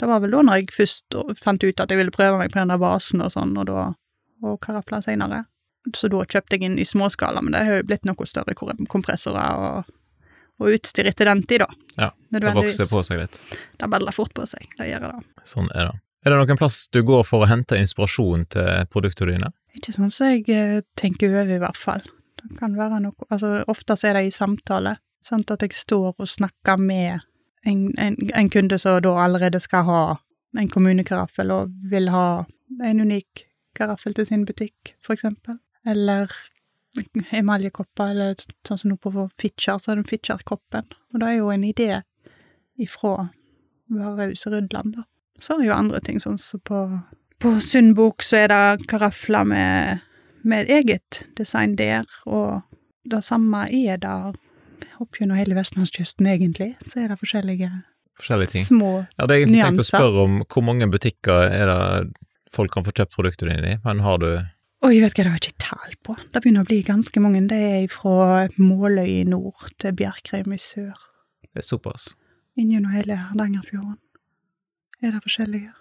Det 0.00 0.08
var 0.08 0.22
vel 0.24 0.32
da 0.32 0.42
når 0.48 0.62
jeg 0.62 0.72
først 0.72 1.16
fant 1.36 1.62
ut 1.62 1.80
at 1.80 1.90
jeg 1.92 2.00
ville 2.00 2.14
prøve 2.14 2.38
meg 2.40 2.52
på 2.52 2.58
den 2.58 2.72
der 2.72 2.80
vasen 2.80 3.20
og 3.20 3.32
sånn, 3.34 3.56
og 3.60 3.66
da 3.68 3.92
Og 4.42 4.56
karafler 4.64 5.02
seinere. 5.04 5.44
Så 5.94 6.08
da 6.08 6.24
kjøpte 6.24 6.56
jeg 6.56 6.64
inn 6.64 6.78
i 6.80 6.84
småskala, 6.88 7.42
men 7.44 7.52
det 7.52 7.64
har 7.66 7.80
jo 7.82 7.88
blitt 7.88 8.06
noe 8.08 8.26
større 8.28 8.54
kompressorer 8.56 9.60
og, 9.60 9.90
og 10.60 10.72
utstyr 10.72 11.08
etter 11.08 11.28
den 11.28 11.42
tid, 11.44 11.60
da. 11.60 11.68
Ja, 11.96 12.10
Det 12.32 12.54
vokser 12.56 12.88
på 12.88 13.02
seg 13.04 13.20
litt. 13.20 13.36
Det 13.76 13.88
baller 13.92 14.16
fort 14.16 14.32
på 14.36 14.46
seg, 14.48 14.64
det 14.78 14.88
gjør 14.88 15.10
det. 15.10 15.44
Sånn 15.44 15.68
er 15.76 15.90
det. 15.90 16.00
Er 16.20 16.32
det 16.34 16.38
noen 16.40 16.60
plass 16.60 16.82
du 16.92 17.00
går 17.06 17.24
for 17.24 17.44
å 17.44 17.48
hente 17.48 17.78
inspirasjon 17.80 18.44
til 18.52 18.88
produktene 18.92 19.36
dine? 19.36 19.52
Ikke 19.76 19.94
sånn 19.94 20.10
som 20.12 20.32
jeg 20.32 20.44
eh, 20.52 20.82
tenker 21.00 21.32
over, 21.32 21.54
i 21.54 21.60
hvert 21.62 21.80
fall. 21.80 22.02
Det 22.40 22.56
kan 22.58 22.76
være 22.76 23.00
noe 23.04 23.28
Altså, 23.30 23.60
ofte 23.70 23.96
er 24.04 24.18
det 24.18 24.26
i 24.28 24.34
samtale. 24.34 24.98
Sant, 25.24 25.50
at 25.52 25.64
jeg 25.64 25.76
står 25.76 26.14
og 26.14 26.28
snakker 26.28 26.80
med 26.80 27.20
en, 27.68 27.90
en, 28.00 28.16
en 28.34 28.50
kunde 28.52 28.78
som 28.80 29.00
da 29.04 29.14
allerede 29.24 29.60
skal 29.60 29.84
ha 29.88 30.02
en 30.58 30.68
kommunekaraffel, 30.68 31.52
og 31.54 31.74
vil 31.90 32.08
ha 32.12 32.44
en 32.84 33.02
unik 33.04 33.44
karaffel 33.76 34.16
til 34.16 34.26
sin 34.26 34.46
butikk, 34.48 34.94
for 35.04 35.14
eksempel. 35.14 35.60
Eller 35.88 36.32
emaljekopper, 37.36 38.12
eller 38.12 38.40
sånn 38.66 38.80
som 38.80 38.92
nå 38.92 38.98
på 39.00 39.12
Fitcher, 39.38 39.78
så 39.78 39.92
er 39.92 40.00
det 40.00 40.10
Fitcher-koppen. 40.10 40.88
Og 41.12 41.22
det 41.22 41.28
er 41.28 41.38
jo 41.38 41.52
en 41.54 41.68
idé 41.68 41.90
ifra 42.80 43.30
Varhaus 43.90 44.46
og 44.48 44.56
Rydland, 44.56 44.96
da. 44.96 45.06
Så 45.40 45.54
er 45.54 45.62
det 45.62 45.70
jo 45.70 45.76
andre 45.76 46.00
ting, 46.04 46.20
sånn 46.22 46.38
som 46.40 46.60
på 46.64 46.84
på 47.40 47.60
Sundbok 47.60 48.22
så 48.22 48.42
er 48.44 48.50
det 48.52 48.88
karafler 48.90 49.46
med, 49.48 50.00
med 50.44 50.68
eget 50.68 51.22
design 51.38 51.76
der, 51.78 52.04
og 52.28 52.60
det 53.08 53.22
samme 53.24 53.64
er 53.72 54.00
det 54.02 54.16
opp 55.00 55.16
gjennom 55.16 55.38
hele 55.40 55.56
vestlandskysten, 55.56 56.28
egentlig. 56.28 56.74
Så 56.84 57.00
er 57.04 57.08
det 57.12 57.20
forskjellige 57.20 57.70
Forskjellige 58.20 58.52
ting. 58.52 58.64
små 58.66 58.90
Jeg 58.98 59.22
hadde 59.22 59.36
egentlig 59.38 59.62
tenkt 59.64 59.80
å 59.80 59.88
spørre 59.88 60.24
om 60.26 60.34
hvor 60.44 60.64
mange 60.66 60.88
butikker 60.92 61.46
er 61.48 61.70
det 61.70 62.10
folk 62.52 62.74
kan 62.74 62.84
få 62.84 62.92
kjøpt 62.92 63.14
produktene 63.14 63.54
dine 63.56 63.70
i, 63.72 63.78
men 63.86 64.02
har 64.04 64.20
du 64.20 64.32
Oi, 64.84 64.96
vet 65.00 65.12
du 65.16 65.20
hva, 65.20 65.24
det 65.24 65.30
har 65.30 65.36
jeg 65.36 65.50
ikke 65.50 65.64
tall 65.64 65.96
på. 66.04 66.14
Det 66.32 66.40
begynner 66.40 66.64
å 66.64 66.68
bli 66.68 66.78
ganske 66.84 67.20
mange. 67.20 67.42
Det 67.48 67.58
er 67.60 67.82
fra 67.92 68.46
Måløy 68.56 69.10
i 69.10 69.24
nord 69.28 69.74
til 69.76 69.92
Bjerkreim 69.92 70.54
i 70.56 70.60
sør. 70.60 70.96
Det 71.52 71.60
er 71.60 71.66
såpass. 71.68 72.14
Inn 72.56 72.72
gjennom 72.72 72.94
hele 72.96 73.18
Hardangerfjorden 73.26 73.98
er 75.02 75.16
det 75.16 75.22
forskjellige. 75.24 75.72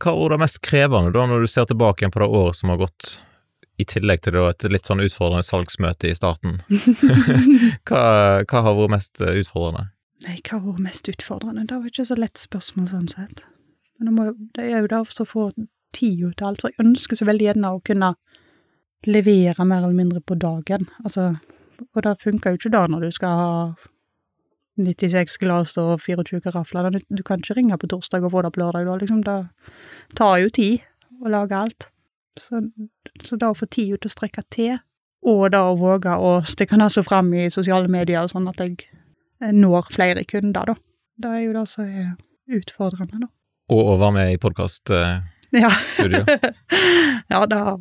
Hva 0.00 0.14
var 0.16 0.32
det 0.32 0.40
mest 0.40 0.60
krevende 0.64 1.12
da, 1.12 1.26
når 1.28 1.44
du 1.44 1.50
ser 1.50 1.66
tilbake 1.68 2.02
igjen 2.02 2.14
på 2.14 2.22
det 2.22 2.30
året 2.40 2.56
som 2.56 2.72
har 2.72 2.80
gått 2.80 3.18
i 3.80 3.86
tillegg 3.88 4.22
til 4.24 4.36
et 4.42 4.66
litt 4.68 4.88
sånn 4.88 5.02
utfordrende 5.04 5.46
salgsmøte 5.46 6.10
i 6.10 6.16
starten, 6.16 6.60
hva, 7.88 8.02
hva 8.44 8.62
har 8.66 8.76
vært 8.76 8.94
mest 8.96 9.22
eh, 9.24 9.40
utfordrende? 9.40 9.88
Nei, 10.26 10.36
hva 10.44 10.58
har 10.58 10.66
vært 10.66 10.84
mest 10.84 11.08
utfordrende? 11.12 11.66
Det 11.68 11.78
var 11.78 11.92
ikke 11.92 12.08
så 12.10 12.18
lett 12.18 12.40
spørsmål 12.40 12.90
sånn 12.92 13.12
sett. 13.12 13.44
Men 13.98 14.08
det, 14.08 14.16
må, 14.16 14.26
det 14.56 14.66
er 14.66 14.84
jo 14.84 14.92
derfor 14.92 15.24
å 15.24 15.28
få 15.28 15.46
tid 15.96 16.24
ut 16.24 16.42
alt, 16.44 16.62
for 16.62 16.72
jeg 16.72 16.84
ønsker 16.84 17.18
så 17.18 17.28
veldig 17.28 17.48
gjerne 17.48 17.72
å 17.72 17.80
kunne 17.84 18.14
levere 19.08 19.64
mer 19.64 19.80
eller 19.80 19.96
mindre 19.96 20.20
på 20.20 20.36
dagen. 20.40 20.86
Altså, 21.04 21.32
og 21.88 22.04
det 22.04 22.18
funker 22.20 22.52
jo 22.52 22.60
ikke 22.60 22.72
da 22.74 22.84
når 22.88 23.06
du 23.06 23.16
skal 23.16 23.40
ha 23.40 23.52
96 24.84 25.38
glass 25.42 25.76
og 25.80 26.00
24 26.02 26.40
karafler. 26.44 27.00
Du 27.08 27.22
kan 27.26 27.40
ikke 27.40 27.56
ringe 27.58 27.78
på 27.78 27.88
torsdag 27.90 28.24
og 28.26 28.34
få 28.34 28.44
det 28.46 28.52
på 28.54 28.62
lørdag 28.62 28.86
da, 28.88 28.96
liksom. 29.00 29.22
Det 29.26 29.38
tar 30.18 30.38
jo 30.42 30.52
tid 30.54 30.80
å 31.20 31.32
lage 31.32 31.56
alt. 31.56 31.88
Så, 32.40 32.62
så 33.24 33.36
da 33.36 33.50
å 33.50 33.58
få 33.58 33.68
tid 33.68 33.98
til 33.98 34.08
å 34.08 34.14
strekke 34.14 34.44
til, 34.54 34.78
og 35.26 35.50
da 35.52 35.66
å 35.68 35.76
våge 35.76 36.14
å 36.16 36.38
stikke 36.46 36.78
nesa 36.80 37.02
fram 37.04 37.32
i 37.36 37.50
sosiale 37.52 37.90
medier 37.92 38.22
og 38.24 38.32
sånn 38.32 38.48
at 38.48 38.62
jeg 38.62 38.78
eh, 39.42 39.52
når 39.52 39.90
flere 39.92 40.24
kunder, 40.24 40.72
da. 40.72 40.78
Det 41.20 41.34
er 41.36 41.42
jo 41.44 41.56
det 41.58 41.66
som 41.68 41.84
er 41.84 42.14
utfordrende, 42.56 43.26
da. 43.26 43.32
Og 43.70 43.92
å 43.92 43.98
være 44.00 44.16
med 44.16 44.32
i 44.34 44.40
podkaststudio. 44.40 45.20
Ja. 45.54 45.70
ja, 47.32 47.44
det 47.46 47.58
har, 47.58 47.76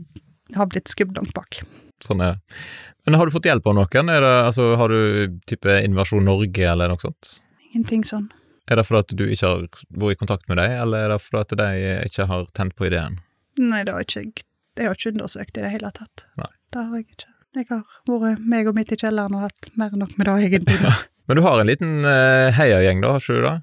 det 0.49 0.57
har 0.59 0.69
blitt 0.69 0.91
skubblangt 0.91 1.33
bak. 1.37 1.61
Sånn 2.05 2.23
er 2.25 2.35
det. 2.37 2.59
Men 3.07 3.17
har 3.17 3.25
du 3.25 3.33
fått 3.33 3.47
hjelp 3.49 3.65
av 3.69 3.77
noen? 3.77 4.11
Det, 4.11 4.33
altså, 4.49 4.73
har 4.77 4.91
du 4.91 5.39
type 5.49 5.79
Invasjon 5.85 6.27
Norge 6.27 6.67
eller 6.67 6.91
noe 6.91 7.01
sånt? 7.01 7.39
Ingenting 7.71 8.03
sånn. 8.05 8.27
Er 8.69 8.77
det 8.77 8.85
fordi 8.85 9.17
du 9.17 9.25
ikke 9.25 9.49
har 9.49 9.65
vært 9.65 10.13
i 10.13 10.19
kontakt 10.19 10.45
med 10.51 10.59
dem, 10.61 10.75
eller 10.83 11.07
er 11.07 11.15
det 11.15 11.23
fordi 11.23 11.57
de 11.57 11.69
ikke 12.05 12.27
har 12.29 12.45
tent 12.57 12.75
på 12.77 12.89
ideen? 12.89 13.17
Nei, 13.59 13.81
det 13.87 13.95
har 13.95 14.05
ikke 14.05 14.45
jeg 14.79 14.87
har 14.87 14.95
ikke 14.95 15.11
undersøkt 15.11 15.57
i 15.57 15.63
det 15.63 15.69
hele 15.73 15.89
tatt. 15.95 16.25
Nei. 16.39 16.51
Det 16.71 16.81
har 16.81 16.99
jeg 16.99 17.07
ikke. 17.09 17.31
Jeg 17.57 17.65
har 17.71 17.81
vært 18.07 18.43
meg 18.51 18.69
og 18.69 18.77
mitt 18.77 18.93
i 18.93 18.97
kjelleren 18.99 19.35
og 19.35 19.47
hatt 19.47 19.71
mer 19.79 19.95
enn 19.95 20.03
nok 20.05 20.13
med 20.19 20.29
det, 20.29 20.35
egentlig. 20.47 20.93
Men 21.27 21.37
du 21.37 21.43
har 21.45 21.61
en 21.61 21.69
liten 21.69 21.97
uh, 22.05 22.47
heiagjeng, 22.55 23.01
da, 23.03 23.15
har 23.15 23.23
ikke 23.23 23.35
du 23.35 23.47
det? 23.47 23.55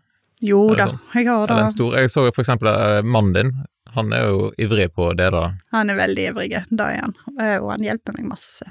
Jo 0.45 0.61
da, 0.77 0.91
sånn? 0.91 0.99
jeg 1.15 1.29
har 1.31 1.47
Eller 1.49 1.63
en 1.65 1.71
stor 1.73 1.95
Jeg 1.97 2.11
så 2.13 2.23
for 2.27 2.43
eksempel 2.43 2.69
eh, 2.69 2.99
mannen 3.09 3.33
din. 3.33 3.53
Han 3.97 4.13
er 4.13 4.27
jo 4.29 4.51
ivrig 4.61 4.91
på 4.95 5.11
det, 5.17 5.31
da. 5.33 5.47
Han 5.73 5.91
er 5.93 5.99
veldig 5.99 6.27
ivrig, 6.31 6.51
da 6.69 6.91
er 6.93 7.07
han. 7.07 7.15
Eh, 7.41 7.57
Og 7.57 7.71
han 7.73 7.85
hjelper 7.85 8.17
meg 8.19 8.29
masse. 8.29 8.69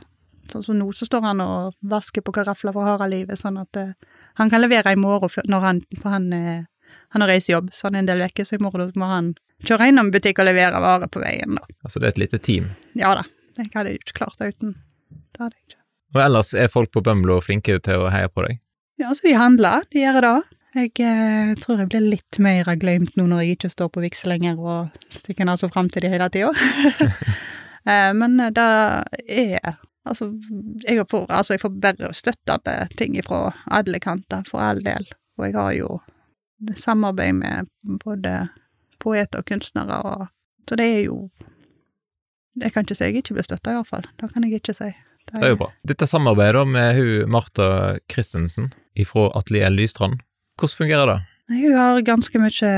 Sånn 0.52 0.64
som 0.64 0.78
nå 0.78 0.92
så 0.94 1.08
står 1.08 1.24
han 1.26 1.42
og 1.42 1.74
vasker 1.90 2.22
på 2.22 2.34
karafler 2.36 2.76
for 2.76 2.86
harde 2.86 3.08
livet, 3.10 3.40
sånn 3.42 3.58
at 3.58 3.80
uh, 3.82 3.96
han 4.38 4.52
kan 4.52 4.62
levere 4.62 4.94
i 4.94 5.00
morgen 5.00 5.50
når 5.50 5.64
han 5.64 5.80
For 6.02 6.14
han, 6.14 6.28
uh, 6.30 6.92
han 7.16 7.26
har 7.26 7.32
reisejobb, 7.34 7.72
så 7.74 7.88
han 7.88 7.98
er 7.98 8.04
en 8.04 8.12
del 8.12 8.22
vekke, 8.22 8.46
så 8.46 8.60
i 8.60 8.62
morgen 8.62 8.92
må 8.96 9.10
han 9.10 9.34
kjøre 9.66 9.90
innom 9.90 10.12
butikk 10.14 10.44
og 10.44 10.50
levere 10.52 10.82
varer 10.84 11.10
på 11.10 11.24
veien, 11.24 11.58
da. 11.58 11.66
Altså, 11.82 12.00
det 12.00 12.12
er 12.12 12.14
et 12.14 12.22
lite 12.28 12.42
team. 12.46 12.70
Ja 12.94 13.16
da. 13.18 13.26
Jeg 13.58 13.72
hadde 13.74 13.96
jo 13.96 14.04
ikke 14.04 14.18
klart 14.20 14.38
det 14.38 14.52
uten. 14.54 14.76
Det 15.10 15.42
hadde 15.42 15.56
jeg 15.56 15.66
ikke. 15.70 15.82
Og 16.16 16.22
ellers 16.24 16.54
er 16.54 16.70
folk 16.72 16.92
på 16.94 17.02
Bømlo 17.04 17.40
flinke 17.44 17.80
til 17.84 18.06
å 18.06 18.12
heie 18.14 18.30
på 18.30 18.46
deg. 18.46 18.60
Ja, 19.02 19.10
så 19.12 19.26
de 19.26 19.34
handler, 19.36 19.84
de 19.92 20.04
gjør 20.04 20.22
det. 20.24 20.36
Jeg 20.76 20.92
eh, 21.00 21.54
tror 21.64 21.80
jeg 21.80 21.88
blir 21.92 22.04
litt 22.04 22.38
mer 22.44 22.68
glemt 22.80 23.16
nå 23.16 23.30
når 23.32 23.46
jeg 23.46 23.56
ikke 23.56 23.72
står 23.72 23.92
på 23.96 24.02
vigsel 24.04 24.34
lenger 24.34 24.60
og 24.60 25.06
stikker 25.16 25.48
nesa 25.48 25.70
fram 25.72 25.88
til 25.92 26.04
de 26.04 26.12
hele 26.12 26.28
tida. 26.34 26.52
eh, 27.90 28.12
men 28.18 28.40
eh, 28.40 28.54
det 28.56 28.70
er 29.26 29.76
Altså, 30.06 30.28
jeg 30.86 31.02
får, 31.10 31.24
altså, 31.34 31.56
jeg 31.56 31.62
får 31.64 31.72
bare 31.82 32.12
støttende 32.14 32.74
ting 32.94 33.16
fra 33.26 33.56
alle 33.74 33.98
kanter, 33.98 34.44
for 34.46 34.62
all 34.62 34.84
del. 34.86 35.08
Og 35.40 35.48
jeg 35.48 35.56
har 35.58 35.72
jo 35.74 35.88
samarbeid 36.78 37.34
med 37.40 37.72
både 38.04 38.36
poeter 39.02 39.42
og 39.42 39.48
kunstnere, 39.50 39.98
og 40.04 40.28
Så 40.70 40.76
det 40.76 40.86
er 40.86 41.02
jo 41.06 41.30
Jeg 42.62 42.74
kan 42.74 42.86
ikke 42.86 42.96
si 42.96 43.04
jeg 43.04 43.16
ikke 43.16 43.34
blir 43.34 43.44
støtta, 43.44 43.72
iallfall. 43.72 44.06
Det 44.22 44.30
kan 44.34 44.44
jeg 44.44 44.62
ikke 44.62 44.74
si. 44.74 44.94
Det 45.26 45.44
er 45.44 45.50
jo 45.50 45.58
bra. 45.60 45.72
Dette 45.88 46.08
samarbeidet 46.08 46.68
med 46.68 46.96
hun 46.96 47.32
Martha 47.32 47.98
Christensen 48.12 48.72
fra 49.06 49.32
Atelier 49.36 49.70
Lystrand, 49.70 50.22
hvordan 50.60 50.78
fungerer 50.78 51.12
det? 51.12 51.22
Hun 51.48 51.78
har 51.78 52.02
ganske 52.02 52.40
mye 52.42 52.70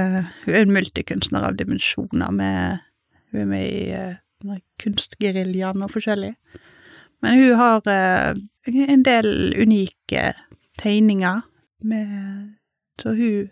Hun 0.46 0.54
er 0.54 0.62
en 0.62 0.74
multikunstner 0.76 1.46
av 1.48 1.56
dimensjoner. 1.56 2.32
Med, 2.32 2.80
hun 3.32 3.42
er 3.42 3.46
med 3.46 3.68
i 3.68 3.84
uh, 3.96 4.58
kunstgeriljaen 4.82 5.84
og 5.86 5.94
forskjellig. 5.94 6.34
Men 7.24 7.40
hun 7.40 7.56
har 7.60 7.82
uh, 7.88 8.36
en 8.68 9.06
del 9.06 9.54
unike 9.56 10.34
tegninger 10.78 11.42
med 11.80 12.58
Så 13.00 13.14
hun 13.14 13.50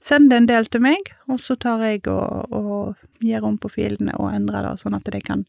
sender 0.00 0.40
en 0.40 0.48
del 0.48 0.66
til 0.72 0.80
meg, 0.80 1.10
og 1.28 1.40
så 1.44 1.54
tar 1.60 1.82
jeg 1.84 2.06
og, 2.08 2.52
og 2.56 3.02
gjør 3.20 3.44
om 3.50 3.58
på 3.60 3.68
filene 3.68 4.14
og 4.16 4.30
endrer 4.32 4.64
det, 4.64 4.78
sånn 4.80 4.96
at 4.96 5.10
de 5.12 5.20
kan 5.20 5.44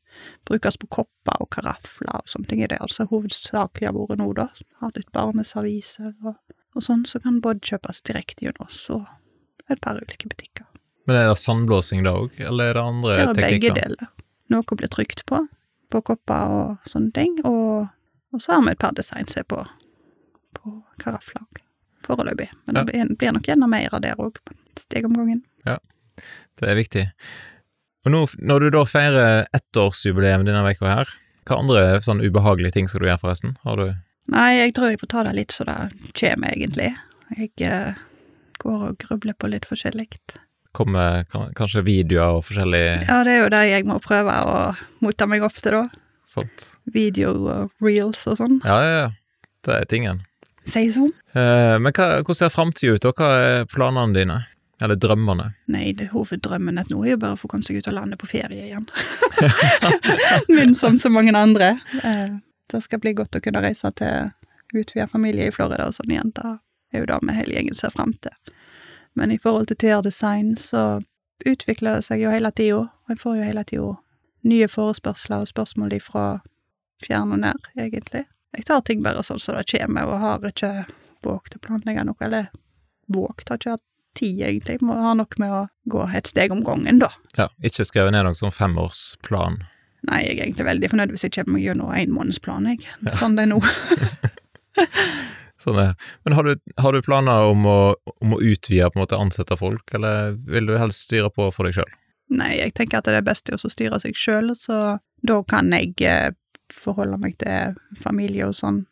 brukes 0.47 0.75
på 0.81 0.89
kopper 0.91 1.39
og 1.39 1.47
karafler 1.55 2.19
og 2.19 2.27
sånne 2.27 2.49
ting. 2.49 2.63
Det 2.65 2.75
er 2.75 2.83
altså 2.83 3.07
hovedsakelig 3.07 3.87
har 3.87 3.95
vært 3.95 4.19
nå, 4.19 4.27
da. 4.35 4.49
Har 4.83 4.91
litt 4.97 5.11
barneserviser 5.15 6.11
og 6.19 6.35
og 6.75 6.85
sånn, 6.85 7.05
så 7.09 7.19
kan 7.23 7.39
både 7.43 7.63
kjøpes 7.67 8.03
direkte 8.07 8.45
gjennom 8.45 8.67
oss 8.67 8.83
og 8.93 9.07
et 9.71 9.81
par 9.83 9.99
ulike 9.99 10.29
butikker. 10.31 10.67
Men 11.09 11.17
er 11.17 11.31
det 11.31 11.39
sandblåsing 11.41 12.03
da 12.05 12.13
òg, 12.19 12.37
eller 12.39 12.71
er 12.71 12.77
det 12.77 12.83
andre 12.83 13.15
teknikker? 13.17 13.33
Det 13.33 13.45
er 13.47 13.55
begge 13.55 13.73
deler. 13.79 14.11
Noe 14.51 14.77
blir 14.77 14.91
trykt 14.91 15.25
på, 15.29 15.39
på 15.91 16.03
kopper 16.07 16.55
og 16.55 16.91
sånne 16.91 17.11
ting, 17.15 17.37
og, 17.47 17.89
og 18.31 18.43
så 18.43 18.57
har 18.57 18.65
vi 18.65 18.75
et 18.75 18.81
par 18.83 18.95
design 18.97 19.29
som 19.31 19.41
er 19.43 19.49
på, 19.51 19.63
på 20.59 20.75
karafler 21.01 21.47
foreløpig. 22.05 22.49
Men 22.65 22.81
det 22.81 22.85
blir, 23.19 23.31
nok 23.35 23.47
gjerne 23.47 23.69
mer 23.69 23.93
av 23.95 24.03
det 24.03 24.13
òg, 24.21 24.39
steg 24.79 25.07
om 25.07 25.17
gangen. 25.17 25.43
Ja, 25.67 25.79
Det 26.59 26.69
er 26.69 26.77
viktig. 26.77 27.07
Og 28.05 28.13
nå, 28.13 28.25
når 28.41 28.63
du 28.63 28.69
da 28.73 28.85
feirer 28.89 29.47
ettårsjubileum 29.55 30.45
denne 30.45 30.63
uka 30.65 30.89
her, 30.89 31.11
hva 31.47 31.57
andre 31.61 32.01
sånn 32.05 32.21
ubehagelige 32.21 32.75
ting 32.75 32.89
skal 32.89 33.01
du 33.03 33.07
gjøre 33.09 33.21
forresten? 33.21 33.55
Har 33.65 33.79
du 33.79 33.87
Nei, 34.31 34.51
jeg 34.59 34.75
tror 34.77 34.91
jeg 34.91 35.01
får 35.01 35.11
ta 35.11 35.23
det 35.27 35.33
litt 35.39 35.55
så 35.55 35.65
det 35.67 35.77
kommer, 36.17 36.53
egentlig. 36.53 36.91
Jeg 37.37 37.51
eh, 37.65 37.99
går 38.61 38.87
og 38.91 38.97
grubler 39.01 39.35
på 39.37 39.49
litt 39.51 39.65
forskjellig. 39.69 40.07
Kommer 40.75 41.25
kanskje 41.57 41.83
videoer 41.83 42.37
og 42.37 42.45
forskjellig 42.47 42.83
Ja, 43.09 43.17
det 43.27 43.33
er 43.33 43.41
jo 43.41 43.49
det 43.51 43.63
jeg 43.67 43.87
må 43.89 43.97
prøve 44.03 44.35
å 44.47 44.59
motta 45.03 45.27
meg 45.27 45.43
opp 45.43 45.57
til, 45.59 45.81
da. 45.81 46.03
sånt? 46.23 46.69
Video 46.93 47.33
og 47.51 47.83
reels 47.83 48.23
og 48.29 48.39
sånn. 48.39 48.61
Ja, 48.63 48.77
ja, 48.83 48.93
ja. 49.01 49.09
Det 49.65 49.75
er 49.77 49.89
tingen. 49.89 50.23
Sies 50.65 50.95
hun. 50.97 51.11
Eh, 51.33 51.75
men 51.81 51.91
hva, 51.91 52.21
hvordan 52.21 52.37
ser 52.37 52.53
framtida 52.53 52.95
ut, 52.95 53.09
og 53.09 53.19
hva 53.19 53.33
er 53.41 53.67
planene 53.69 54.15
dine? 54.15 54.39
Eller 54.81 54.97
drømmene? 54.97 55.51
Nei, 55.69 55.91
det 55.93 56.07
hoveddrømmen 56.09 56.79
at 56.81 56.89
nå 56.89 57.03
er 57.03 57.13
jo 57.13 57.19
bare 57.21 57.35
å 57.35 57.41
få 57.41 57.49
komme 57.51 57.65
seg 57.65 57.77
ut 57.77 57.89
av 57.91 57.99
landet 57.99 58.21
på 58.21 58.29
ferie 58.31 58.65
igjen. 58.65 58.87
Min 60.55 60.73
som 60.77 60.97
så 60.97 61.11
mange 61.13 61.35
andre. 61.37 61.75
Eh, 62.01 62.39
det 62.71 62.83
skal 62.85 63.01
bli 63.03 63.13
godt 63.17 63.35
å 63.35 63.41
kunne 63.43 63.63
reise 63.63 63.91
til 63.99 64.31
utvida 64.73 65.07
familie 65.11 65.49
i 65.49 65.53
Florida 65.53 65.87
og 65.89 65.95
sånn 65.97 66.11
igjen. 66.13 66.33
Det 66.35 66.47
er 66.95 67.03
jo 67.03 67.09
det 67.09 67.19
vi 67.27 67.37
hele 67.37 67.57
gjengen 67.57 67.77
ser 67.77 67.93
fram 67.95 68.13
til. 68.23 68.35
Men 69.19 69.31
i 69.31 69.39
forhold 69.41 69.67
til 69.67 69.79
TR-design 69.81 70.55
så 70.59 71.01
utvikler 71.45 71.99
det 71.99 72.07
seg 72.07 72.21
jo 72.23 72.31
hele 72.31 72.51
tida, 72.55 72.85
og 72.87 73.11
jeg 73.11 73.19
får 73.19 73.37
jo 73.37 73.49
hele 73.49 73.63
tida 73.67 73.91
nye 74.47 74.67
forespørsler 74.71 75.43
og 75.43 75.51
spørsmål 75.51 75.93
ifra 75.97 76.25
fjern 77.05 77.33
og 77.35 77.41
nær, 77.43 77.59
egentlig. 77.77 78.25
Jeg 78.55 78.67
tar 78.67 78.83
ting 78.85 79.03
bare 79.03 79.23
sånn 79.25 79.41
som 79.41 79.57
det 79.57 79.67
kommer, 79.71 80.07
og 80.07 80.21
har 80.23 80.47
ikke 80.47 80.71
våget 81.25 81.57
å 81.57 81.63
planlegge 81.63 82.05
noe, 82.07 82.19
eller 82.25 82.49
våget, 83.11 83.49
har 83.49 83.59
ikke 83.59 83.75
hatt 83.75 83.87
tid, 84.17 84.41
egentlig. 84.47 84.79
Må 84.85 84.97
ha 84.99 85.13
nok 85.17 85.37
med 85.39 85.53
å 85.55 85.61
gå 85.91 86.07
et 86.15 86.29
steg 86.29 86.53
om 86.53 86.63
gangen, 86.67 86.99
da. 87.03 87.11
Ja, 87.37 87.49
ikke 87.63 87.85
skrevet 87.87 88.15
ned 88.15 88.25
noen 88.27 88.37
sånn 88.37 88.55
femårsplan. 88.55 89.61
Nei, 90.09 90.23
jeg 90.25 90.37
er 90.37 90.45
egentlig 90.47 90.65
veldig 90.65 90.89
fornøyd 90.91 91.13
hvis 91.13 91.27
jeg 91.27 91.35
kommer 91.35 91.57
meg 91.57 91.67
gjennom 91.67 91.91
en 91.93 92.15
månedsplan, 92.15 92.69
jeg. 92.71 92.81
Sånn 93.19 93.37
det 93.37 93.45
er 93.45 93.51
nå. 93.51 93.59
Sånn 95.61 95.77
er. 95.77 95.91
Men 96.25 96.33
har 96.33 96.47
du, 96.47 96.55
har 96.81 96.95
du 96.95 97.05
planer 97.05 97.51
om 97.51 97.65
å, 97.69 97.79
om 98.23 98.33
å 98.33 98.41
utvide, 98.41 98.89
på 98.89 98.97
en 98.97 99.03
måte 99.03 99.19
ansette 99.19 99.57
folk, 99.59 99.93
eller 99.93 100.33
vil 100.49 100.69
du 100.71 100.77
helst 100.81 101.05
styre 101.05 101.29
på 101.33 101.51
for 101.53 101.69
deg 101.69 101.77
sjøl? 101.77 101.91
Nei, 102.33 102.55
jeg 102.57 102.73
tenker 102.77 103.01
at 103.01 103.09
det 103.09 103.19
er 103.19 103.27
best 103.27 103.51
å 103.53 103.59
styre 103.59 103.99
seg 104.01 104.17
sjøl, 104.17 104.53
så 104.57 104.97
da 105.27 105.37
kan 105.45 105.69
jeg 105.75 105.93
eh, 106.07 106.31
forholde 106.73 107.19
meg 107.21 107.35
til 107.43 107.75
familie 108.01 108.47
og 108.47 108.55
sånn 108.57 108.85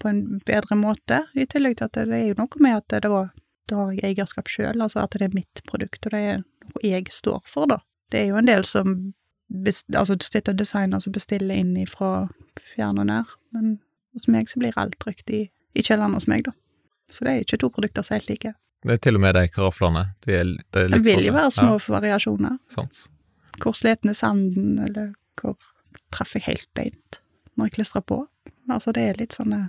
på 0.00 0.10
en 0.10 0.22
bedre 0.46 0.78
måte. 0.78 1.24
I 1.36 1.48
tillegg 1.50 1.78
til 1.78 1.90
at 1.90 1.98
det 1.98 2.20
er 2.20 2.30
jo 2.30 2.38
noe 2.38 2.62
med 2.62 2.78
at 2.78 2.88
det 2.94 3.02
da, 3.04 3.26
da 3.70 3.82
har 3.82 3.92
jeg 3.98 4.14
eierskap 4.14 4.48
sjøl, 4.52 4.78
altså 4.78 5.02
at 5.02 5.18
det 5.18 5.28
er 5.28 5.36
mitt 5.36 5.64
produkt, 5.68 6.06
og 6.06 6.14
det 6.14 6.22
er 6.22 6.40
noe 6.40 6.86
jeg 6.86 7.12
står 7.12 7.42
for, 7.50 7.68
da. 7.68 7.82
Det 8.12 8.22
er 8.22 8.30
jo 8.30 8.40
en 8.40 8.48
del 8.48 8.64
som 8.68 8.94
best, 9.48 9.86
altså 9.94 10.16
sitter 10.22 10.54
og 10.54 10.60
designer 10.60 11.02
og 11.02 11.14
bestiller 11.14 11.60
inn 11.60 11.76
fra 11.90 12.28
fjern 12.74 13.00
og 13.02 13.08
nær, 13.10 13.32
men 13.54 13.78
hos 14.14 14.28
meg 14.30 14.50
så 14.50 14.60
blir 14.62 14.76
alt 14.80 14.96
trygt 15.02 15.30
i, 15.30 15.46
i 15.74 15.82
kjelleren 15.82 16.14
hos 16.16 16.28
meg, 16.30 16.46
da. 16.46 16.54
Så 17.12 17.26
det 17.26 17.32
er 17.32 17.44
ikke 17.44 17.60
to 17.62 17.70
produkter 17.74 18.06
som 18.06 18.14
er 18.14 18.22
helt 18.22 18.32
like. 18.32 18.54
Det 18.84 18.96
er 18.96 19.00
til 19.00 19.16
og 19.16 19.22
med 19.24 19.36
de 19.36 19.48
karaflene. 19.48 20.04
De 20.26 20.34
er, 20.36 20.50
det 20.76 20.88
Det 20.92 21.00
vil 21.04 21.24
jo 21.24 21.32
være 21.32 21.52
små 21.56 21.78
variasjoner. 21.88 22.58
Sans. 22.68 23.06
Hvor 23.62 23.76
sliten 23.76 24.10
er 24.12 24.18
sanden, 24.18 24.78
eller 24.82 25.12
hvor 25.40 25.56
treffer 26.12 26.40
jeg 26.40 26.48
helt 26.50 26.70
beint 26.76 27.20
når 27.54 27.68
jeg 27.68 27.76
klistrer 27.78 28.02
på. 28.02 28.24
Altså, 28.68 28.92
det 28.92 29.04
er 29.08 29.20
litt 29.20 29.36
sånne 29.36 29.68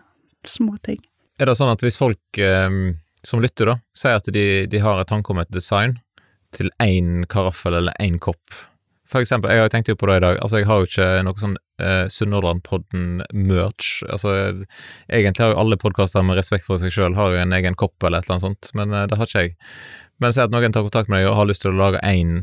små 0.50 0.78
ting. 0.84 1.02
Er 1.40 1.50
det 1.50 1.58
sånn 1.60 1.72
at 1.72 1.84
hvis 1.84 2.00
folk 2.00 2.40
eh, 2.42 2.80
som 3.28 3.44
lytter, 3.44 3.72
da, 3.72 3.76
sier 3.98 4.20
at 4.20 4.30
de, 4.34 4.46
de 4.72 4.82
har 4.82 5.02
et 5.02 5.10
tanke 5.10 5.34
om 5.34 5.42
et 5.42 5.52
design 5.54 6.00
til 6.56 6.72
én 6.82 7.26
karaffel 7.30 7.78
eller 7.78 7.96
én 8.02 8.18
kopp, 8.24 8.56
For 9.16 9.24
eksempel, 9.24 9.48
jeg 9.48 9.64
har 9.64 9.70
tenkt 9.72 9.88
jo 9.88 9.96
på 9.96 10.10
det 10.10 10.18
i 10.20 10.24
dag, 10.26 10.38
altså 10.44 10.60
jeg 10.60 10.68
har 10.68 10.82
jo 10.82 10.88
ikke 10.90 11.06
noe 11.24 11.40
sånn 11.40 11.54
uh, 11.80 12.08
Sunnhordlandpodden-merch. 12.12 13.92
Altså, 14.12 14.34
egentlig 15.08 15.46
har 15.46 15.54
jo 15.54 15.62
alle 15.62 15.78
podkaster 15.80 16.26
med 16.28 16.36
respekt 16.36 16.66
for 16.68 16.82
seg 16.82 16.92
sjøl 16.92 17.16
har 17.16 17.32
jo 17.32 17.38
en 17.40 17.56
egen 17.56 17.78
kopp 17.80 18.04
eller 18.04 18.20
et 18.20 18.28
eller 18.28 18.36
annet 18.36 18.44
sånt, 18.44 18.72
men 18.76 18.92
uh, 18.92 19.06
det 19.08 19.16
har 19.16 19.30
ikke 19.32 19.44
jeg. 19.46 19.54
Men 20.20 20.36
si 20.36 20.42
at 20.44 20.52
noen 20.52 20.76
tar 20.76 20.84
kontakt 20.84 21.08
med 21.14 21.24
deg 21.24 21.30
og 21.30 21.38
har 21.40 21.48
lyst 21.48 21.64
til 21.64 21.72
å 21.72 21.80
lage 21.80 22.02
én 22.04 22.34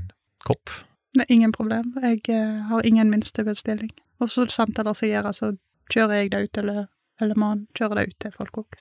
kopp. 0.49 0.73
Det 1.13 1.27
er 1.27 1.35
ingen 1.37 1.53
problem. 1.53 1.91
Jeg 2.07 2.23
uh, 2.33 2.65
har 2.71 2.89
ingen 2.89 3.13
minstebestilling. 3.13 3.93
Og 4.25 4.33
så 4.33 4.47
samtaler 4.49 4.97
som 4.97 5.13
gjøres, 5.13 5.43
så 5.45 5.53
kjører 5.93 6.23
jeg 6.23 6.33
det 6.33 6.43
ut, 6.47 6.63
eller, 6.65 6.89
eller 7.21 7.43
man 7.45 7.67
kjører 7.77 8.01
det 8.01 8.07
ut 8.15 8.19
til 8.25 8.35
folk 8.39 8.63
òg. 8.65 8.81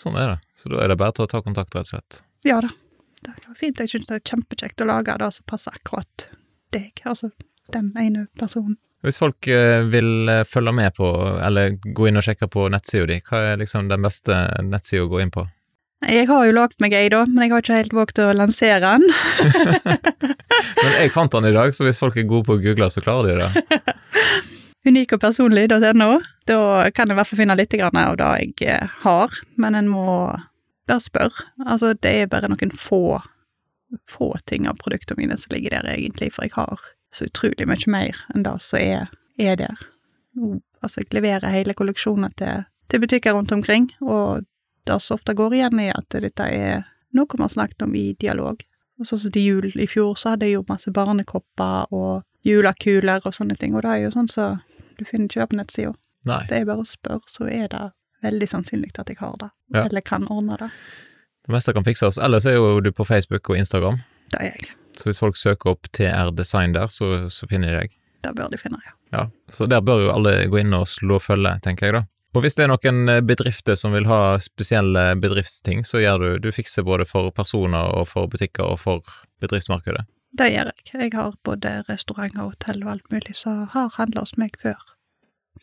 Sånn 0.00 0.16
er 0.16 0.32
det. 0.32 0.40
Så 0.56 0.72
da 0.72 0.80
er 0.80 0.94
det 0.94 0.96
bare 1.04 1.18
til 1.20 1.28
å 1.28 1.30
ta 1.36 1.44
kontakt, 1.44 1.76
rett 1.76 1.84
og 1.84 1.92
slett. 1.98 2.22
Ja 2.48 2.64
da. 2.64 2.72
Det 3.20 3.36
er 3.36 3.60
fint. 3.60 3.84
Jeg 3.84 3.92
synes 3.92 4.08
det 4.08 4.22
er 4.22 4.26
kjempekjekt 4.32 4.80
å 4.80 4.88
lage 4.88 5.20
det 5.20 5.32
som 5.36 5.50
passer 5.52 5.76
akkurat 5.76 6.30
deg, 6.74 7.02
altså 7.04 7.30
den 7.74 7.92
ene 7.98 8.26
personen. 8.38 8.76
Hvis 9.04 9.20
folk 9.20 9.46
uh, 9.50 9.84
vil 9.92 10.30
uh, 10.30 10.42
følge 10.48 10.72
med 10.74 10.94
på, 10.96 11.10
eller 11.46 11.76
gå 11.78 12.08
inn 12.08 12.18
og 12.18 12.24
sjekke 12.26 12.48
på 12.50 12.66
nettsida 12.72 13.06
di, 13.10 13.20
hva 13.26 13.42
er 13.52 13.60
liksom 13.60 13.90
den 13.90 14.02
beste 14.02 14.38
nettsida 14.66 15.04
å 15.04 15.10
gå 15.12 15.20
inn 15.22 15.34
på? 15.34 15.46
Jeg 16.06 16.26
har 16.28 16.42
jo 16.44 16.54
lagd 16.54 16.76
meg 16.82 16.92
ei, 16.94 17.06
da, 17.10 17.22
men 17.26 17.46
jeg 17.46 17.52
har 17.54 17.62
ikke 17.64 17.78
helt 17.78 17.94
våget 17.96 18.20
å 18.20 18.32
lansere 18.36 18.80
den. 18.84 19.06
men 20.82 20.92
jeg 21.00 21.12
fant 21.14 21.32
den 21.32 21.48
i 21.48 21.54
dag, 21.54 21.72
så 21.74 21.86
hvis 21.86 22.00
folk 22.02 22.18
er 22.20 22.28
gode 22.28 22.46
på 22.46 22.58
å 22.58 22.62
google, 22.62 22.90
så 22.92 23.02
klarer 23.04 23.32
de 23.32 23.46
det. 23.46 23.94
Unik 24.86 25.16
og 25.16 25.22
personlig.no. 25.24 26.10
Da 26.46 26.58
kan 26.94 27.08
jeg 27.08 27.16
i 27.16 27.18
hvert 27.18 27.30
fall 27.30 27.40
finne 27.40 27.56
litt 27.58 27.74
av 27.80 27.96
det 27.96 28.28
jeg 28.44 28.68
eh, 28.68 28.98
har, 29.02 29.40
men 29.58 29.74
en 29.74 29.88
må 29.90 30.04
bare 30.86 31.02
spørre. 31.02 31.48
Altså, 31.64 31.94
det 31.98 32.12
er 32.12 32.30
bare 32.30 32.52
noen 32.52 32.74
få 32.76 33.18
få 34.10 34.36
ting 34.46 34.68
av 34.68 34.78
produktene 34.82 35.22
mine 35.22 35.38
som 35.38 35.54
ligger 35.54 35.76
der, 35.76 35.88
egentlig, 35.94 36.32
for 36.34 36.46
jeg 36.46 36.56
har 36.56 36.80
så 37.14 37.28
utrolig 37.28 37.68
mye 37.68 37.90
mer 37.90 38.18
enn 38.34 38.44
det 38.46 38.56
som 38.62 38.80
er, 38.80 39.12
er 39.38 39.58
der. 39.60 39.84
Altså, 40.82 41.02
jeg 41.02 41.14
leverer 41.16 41.54
hele 41.54 41.74
kolleksjoner 41.74 42.34
til, 42.36 42.66
til, 42.90 43.02
butikker 43.02 43.36
rundt 43.36 43.52
omkring, 43.52 43.90
og 44.02 44.44
det 44.86 45.00
som 45.02 45.16
ofte 45.16 45.34
går 45.34 45.58
igjen, 45.58 45.80
er 45.80 45.96
at 45.96 46.18
dette 46.22 46.48
er 46.52 46.86
noe 47.16 47.30
vi 47.32 47.42
har 47.42 47.52
snakket 47.52 47.86
om 47.86 47.94
i 47.96 48.08
dialog. 48.20 48.60
Og 49.00 49.08
sånn 49.08 49.20
som 49.20 49.32
til 49.32 49.44
jul 49.44 49.80
i 49.80 49.88
fjor, 49.90 50.14
så 50.16 50.34
hadde 50.34 50.48
jeg 50.48 50.56
jo 50.56 50.66
masse 50.68 50.92
barnekopper 50.92 51.92
og 51.94 52.24
julekuler 52.46 53.24
og 53.24 53.34
sånne 53.34 53.56
ting, 53.58 53.74
og 53.74 53.84
det 53.84 53.92
er 53.92 54.04
jo 54.06 54.14
sånn 54.14 54.30
så 54.30 54.54
du 54.96 55.04
finner 55.04 55.28
ikke 55.28 55.42
det 55.42 55.50
på 55.50 55.58
nettsida. 55.58 55.92
Det 56.48 56.56
er 56.56 56.68
bare 56.68 56.82
å 56.82 56.88
spørre, 56.88 57.28
så 57.30 57.48
er 57.50 57.68
det 57.72 57.82
veldig 58.24 58.48
sannsynlig 58.50 58.94
at 58.96 59.10
jeg 59.12 59.20
har 59.20 59.36
det, 59.40 59.50
ja. 59.74 59.84
eller 59.84 60.04
kan 60.04 60.24
ordne 60.32 60.56
det. 60.60 60.70
Det 61.46 61.54
meste 61.54 61.72
kan 61.76 61.86
fikses. 61.86 62.18
Ellers 62.18 62.46
er 62.46 62.56
jo 62.58 62.80
du 62.82 62.90
på 62.92 63.06
Facebook 63.06 63.50
og 63.50 63.58
Instagram. 63.58 64.00
Det 64.32 64.40
er 64.40 64.50
jeg. 64.50 64.74
Så 64.98 65.10
hvis 65.10 65.20
folk 65.22 65.36
søker 65.38 65.76
opp 65.76 65.86
TR 65.94 66.32
Design 66.34 66.74
der, 66.74 66.90
så, 66.90 67.28
så 67.30 67.46
finner 67.46 67.70
de 67.70 67.84
deg. 67.84 67.96
Det 68.26 68.32
bør 68.34 68.50
de 68.50 68.58
finne, 68.58 68.80
ja. 68.82 68.94
ja. 69.14 69.24
Så 69.54 69.68
der 69.70 69.84
bør 69.84 70.06
jo 70.06 70.12
alle 70.14 70.32
gå 70.50 70.58
inn 70.58 70.74
og 70.74 70.88
slå 70.90 71.20
følge, 71.22 71.52
tenker 71.62 71.86
jeg 71.86 71.98
da. 71.98 72.02
Og 72.36 72.42
hvis 72.44 72.58
det 72.58 72.66
er 72.66 72.72
noen 72.72 73.08
eh, 73.08 73.22
bedrifter 73.24 73.78
som 73.78 73.94
vil 73.96 74.08
ha 74.10 74.36
spesielle 74.42 75.04
bedriftsting, 75.22 75.86
så 75.88 76.02
gjør 76.02 76.24
du 76.24 76.48
Du 76.48 76.50
fikser 76.52 76.84
både 76.84 77.06
for 77.08 77.30
personer 77.32 77.94
og 77.96 78.08
for 78.10 78.28
butikker 78.28 78.66
og 78.66 78.80
for 78.82 79.06
bedriftsmarkedet? 79.40 80.02
Det 80.36 80.50
gjør 80.52 80.72
jeg. 80.72 80.90
Jeg 80.92 81.14
har 81.14 81.38
både 81.46 81.76
restauranter 81.86 82.42
og 82.42 82.56
hotell 82.56 82.82
og 82.82 82.90
alt 82.96 83.14
mulig 83.14 83.36
som 83.38 83.62
har 83.72 83.94
handla 83.94 84.26
hos 84.26 84.34
meg 84.36 84.58
før. 84.60 84.82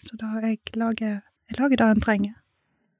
Så 0.01 0.17
da 0.17 0.31
jeg 0.41 0.63
lager 0.79 1.19
jeg 1.51 1.59
lager 1.59 1.77
det 1.77 1.89
en 1.91 2.01
trenger. 2.01 2.33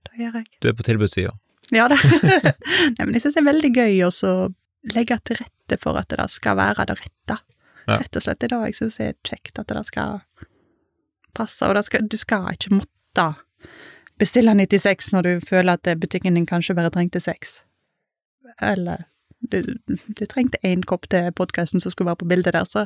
Det 0.06 0.19
gjør 0.19 0.38
jeg. 0.41 0.52
Du 0.62 0.67
er 0.69 0.76
på 0.78 0.86
tilbudssida? 0.86 1.32
Ja 1.71 1.88
da. 1.91 1.97
Nei, 2.97 3.06
men 3.06 3.13
jeg 3.15 3.23
syns 3.23 3.38
det 3.38 3.43
er 3.43 3.49
veldig 3.52 3.71
gøy 3.78 4.04
å 4.08 4.34
legge 4.93 5.17
til 5.23 5.39
rette 5.39 5.80
for 5.80 5.99
at 5.99 6.12
det 6.12 6.28
skal 6.32 6.58
være 6.60 6.88
det 6.89 6.97
rette. 6.99 7.39
Ja. 7.88 7.97
Rett 7.99 8.19
og 8.19 8.26
slett. 8.26 8.41
Det 8.41 8.49
er 8.49 8.56
da 8.56 8.62
jeg 8.67 8.78
syns 8.80 8.99
er 9.04 9.15
kjekt, 9.28 9.60
at 9.60 9.71
det 9.71 9.86
skal 9.88 10.21
passe. 11.36 11.67
Og 11.67 11.80
skal, 11.88 12.08
du 12.08 12.17
skal 12.19 12.52
ikke 12.54 12.76
måtte 12.80 13.30
bestille 14.21 14.54
96 14.56 15.12
når 15.15 15.28
du 15.28 15.34
føler 15.47 15.78
at 15.78 15.99
butikken 15.99 16.38
din 16.38 16.47
kanskje 16.49 16.76
bare 16.78 16.91
trengte 16.93 17.21
6. 17.23 17.62
Eller 18.62 19.08
du, 19.52 19.60
du 19.84 20.26
trengte 20.30 20.60
én 20.63 20.84
kopp 20.88 21.10
til 21.12 21.32
podkasten 21.36 21.82
som 21.84 21.91
skulle 21.91 22.12
være 22.12 22.21
på 22.23 22.30
bildet 22.32 22.56
der, 22.56 22.67
så 22.67 22.86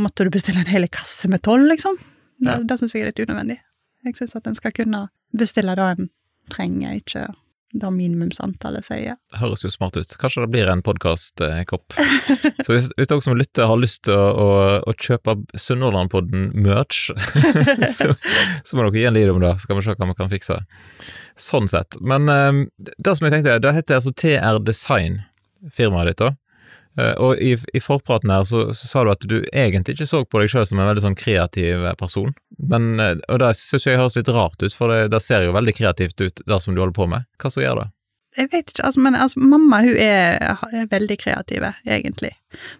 måtte 0.00 0.24
du 0.24 0.32
bestille 0.32 0.62
en 0.62 0.70
hel 0.70 0.86
kasse 0.88 1.28
med 1.28 1.44
tolv, 1.44 1.66
liksom. 1.68 1.98
Det, 2.40 2.50
ja. 2.50 2.58
det 2.64 2.78
syns 2.80 2.94
jeg 2.94 3.04
er 3.04 3.12
litt 3.12 3.20
unødvendig. 3.20 3.58
Jeg 4.04 4.16
syns 4.18 4.36
at 4.38 4.48
en 4.48 4.56
skal 4.56 4.72
kunne 4.76 5.06
bestille 5.36 5.76
det 5.76 5.90
en 5.96 6.10
trenger, 6.52 6.96
ikke 7.00 7.28
det 7.74 7.90
minimumsantallet 7.90 8.86
sier. 8.86 9.16
Det 9.32 9.40
høres 9.40 9.64
jo 9.66 9.70
smart 9.72 9.96
ut. 9.98 10.14
Kanskje 10.20 10.44
det 10.44 10.50
blir 10.52 10.70
en 10.70 10.82
podkastkopp. 10.84 11.96
Så 11.96 12.76
hvis, 12.76 12.88
hvis, 12.94 13.10
dere 13.10 13.24
som 13.24 13.36
lytter 13.38 13.68
har 13.70 13.80
lyst 13.80 14.04
til 14.06 14.14
å, 14.14 14.28
å, 14.30 14.48
å 14.86 14.94
kjøpe 14.94 15.36
Sunnhordlandpodden 15.58 16.52
merch, 16.64 17.08
så, 17.96 18.12
så, 18.14 18.76
må 18.76 18.86
dere 18.86 19.00
gi 19.00 19.06
en 19.10 19.18
lyd 19.18 19.34
om 19.34 19.42
det, 19.42 19.56
så 19.58 19.70
kan 19.70 19.80
vi 19.80 19.86
se 19.86 19.96
hva 19.98 20.10
vi 20.12 20.18
kan 20.20 20.32
fikse. 20.32 20.60
Sånn 21.40 21.66
sett. 21.70 21.98
Men 22.00 22.30
um, 22.30 22.64
det 22.78 23.16
som 23.18 23.26
jeg 23.26 23.34
tenkte, 23.34 23.58
det 23.64 23.74
heter 23.80 23.98
altså 23.98 24.14
TR 24.14 24.62
Design, 24.62 25.22
firmaet 25.74 26.12
ditt, 26.12 26.22
da. 26.22 26.34
Uh, 27.00 27.14
og 27.18 27.40
i, 27.42 27.56
i 27.74 27.80
forpraten 27.82 28.30
her 28.30 28.44
så, 28.46 28.68
så, 28.70 28.86
sa 28.86 29.02
du 29.02 29.10
at 29.10 29.26
du 29.26 29.40
egentlig 29.50 29.96
ikke 29.96 30.06
så 30.06 30.20
på 30.22 30.38
deg 30.38 30.52
sjøl 30.52 30.66
som 30.70 30.78
en 30.78 30.86
veldig 30.86 31.02
sånn 31.02 31.18
kreativ 31.18 31.88
person. 31.98 32.30
Men, 32.58 32.94
uh, 33.02 33.16
og 33.32 33.42
det 33.42 33.50
syns 33.58 33.88
jeg 33.88 33.98
høres 33.98 34.18
litt 34.18 34.30
rart 34.30 34.62
ut, 34.62 34.76
for 34.76 34.92
det, 34.92 35.10
det, 35.14 35.22
ser 35.24 35.46
jo 35.46 35.56
veldig 35.56 35.74
kreativt 35.74 36.22
ut, 36.22 36.44
det 36.46 36.60
som 36.62 36.74
du 36.76 36.82
holder 36.84 36.96
på 36.96 37.08
med. 37.10 37.26
Hva 37.42 37.50
så 37.50 37.64
gjør 37.64 37.82
det? 37.82 37.90
Jeg 38.34 38.50
vet 38.50 38.70
ikke, 38.70 38.86
altså, 38.86 39.02
men 39.02 39.18
altså, 39.18 39.42
mamma 39.42 39.78
hun 39.84 40.00
er, 40.02 40.58
er 40.74 40.90
veldig 40.90 41.18
kreativ, 41.22 41.66
egentlig. 41.86 42.32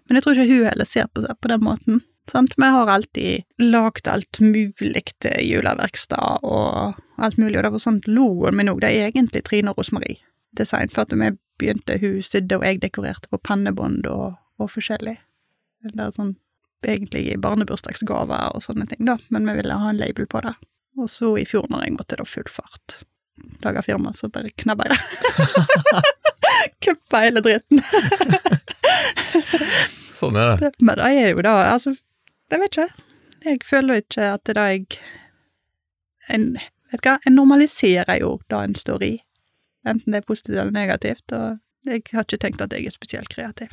Men 0.06 0.18
jeg 0.18 0.26
tror 0.26 0.38
ikke 0.38 0.50
hun 0.50 0.68
heller 0.70 0.90
ser 0.90 1.10
på 1.14 1.22
seg 1.22 1.38
på 1.38 1.50
den 1.50 1.62
måten. 1.66 2.02
Sant? 2.30 2.54
Vi 2.56 2.68
har 2.74 2.88
alltid 2.88 3.44
lagd 3.60 4.08
alt 4.08 4.40
mulig 4.40 5.04
til 5.22 5.42
juleverkstad 5.44 6.46
og 6.46 6.94
alt 7.20 7.38
mulig, 7.38 7.58
og 7.58 7.66
det 7.66 7.72
var 7.74 7.82
sånn 7.82 8.00
logoen 8.08 8.56
min 8.58 8.70
òg, 8.72 8.80
det 8.82 8.90
er 8.94 9.10
egentlig 9.10 9.44
Trine 9.46 9.74
Rosmarie 9.76 10.22
design, 10.56 10.90
for 10.94 11.04
at 11.04 11.12
vi 11.14 11.30
begynte, 11.60 11.98
hun 12.02 12.20
sydde, 12.24 12.58
og 12.58 12.66
jeg 12.66 12.82
dekorerte 12.82 13.30
på 13.30 13.40
pannebånd 13.46 14.06
og, 14.10 14.34
og 14.60 14.70
forskjellig. 14.72 15.16
Det 15.84 16.00
er 16.00 16.14
sånn 16.16 16.36
egentlig 16.84 17.38
barnebursdagsgaver 17.40 18.54
og 18.56 18.64
sånne 18.64 18.86
ting, 18.90 19.04
da, 19.08 19.16
men 19.32 19.48
vi 19.48 19.56
ville 19.60 19.80
ha 19.80 19.90
en 19.90 20.00
label 20.00 20.28
på 20.30 20.42
det. 20.44 20.54
Og 21.00 21.08
så 21.10 21.32
i 21.40 21.46
fjor, 21.48 21.66
når 21.70 21.86
jeg 21.86 21.96
måtte 21.96 22.18
da 22.20 22.26
full 22.28 22.48
fart 22.50 23.00
lage 23.64 23.82
firma, 23.82 24.12
så 24.14 24.28
bare 24.28 24.52
knabba 24.62 24.86
jeg 24.86 24.94
det. 24.94 26.12
Kuppa 26.84 27.24
hele 27.24 27.42
dritten. 27.42 27.80
sånn 30.20 30.38
er 30.38 30.54
det. 30.60 30.70
Men 30.78 31.00
det 31.00 31.10
er 31.10 31.32
jo 31.32 31.42
da, 31.44 31.56
altså, 31.72 31.96
jeg 32.52 32.62
vet 32.62 32.78
ikke. 32.78 33.08
Jeg 33.44 33.60
føler 33.66 34.00
ikke 34.04 34.30
at 34.36 34.44
det 34.44 34.54
er 34.54 34.60
da 34.60 34.68
jeg 34.72 34.86
en, 36.32 36.46
Vet 36.92 37.02
du 37.02 37.08
hva, 37.08 37.18
en 37.26 37.34
normaliserer 37.36 38.20
jo 38.22 38.36
det 38.48 38.60
en 38.60 38.76
står 38.78 39.02
i 39.02 39.14
enten 39.86 40.14
det 40.14 40.22
er 40.22 40.28
positivt 40.28 40.58
eller 40.58 40.74
negativt, 40.74 41.24
og 41.32 41.58
jeg 41.88 42.04
har 42.12 42.24
ikke 42.24 42.40
tenkt 42.40 42.62
at 42.64 42.72
jeg 42.72 42.88
er 42.88 42.94
spesielt 42.94 43.32
kreativ. 43.32 43.72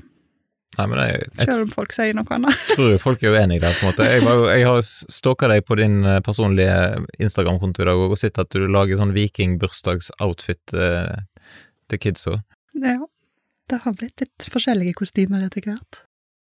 Nei, 0.78 0.86
men 0.88 1.02
jeg, 1.04 1.24
jeg, 1.36 1.48
Selv 1.50 1.66
om 1.66 1.72
folk 1.74 1.92
sier 1.96 2.16
noe 2.16 2.32
annet. 2.32 2.60
Tror 2.78 2.94
folk 3.04 3.24
er 3.28 3.34
uenige 3.36 3.64
der, 3.64 3.74
på 3.76 3.84
en 3.84 3.90
måte. 3.92 4.06
Jeg, 4.08 4.24
var, 4.24 4.44
jeg 4.56 4.68
har 4.70 4.86
stalka 4.88 5.50
deg 5.52 5.66
på 5.68 5.76
din 5.80 5.98
eh, 6.08 6.22
personlige 6.24 6.78
Instagram-konto 7.20 7.84
i 7.84 7.90
dag 7.90 8.04
og 8.06 8.16
sett 8.20 8.40
at 8.40 8.56
du 8.56 8.70
lager 8.72 9.00
sånn 9.00 9.12
vikingbursdagsoutfit 9.16 10.76
eh, 10.80 11.18
til 11.92 12.04
kidsa. 12.06 12.38
Ja. 12.80 13.02
Det 13.72 13.84
har 13.84 13.94
blitt 13.96 14.24
litt 14.24 14.48
forskjellige 14.52 14.98
kostymer 15.00 15.44
etter 15.46 15.64
hvert. 15.64 16.02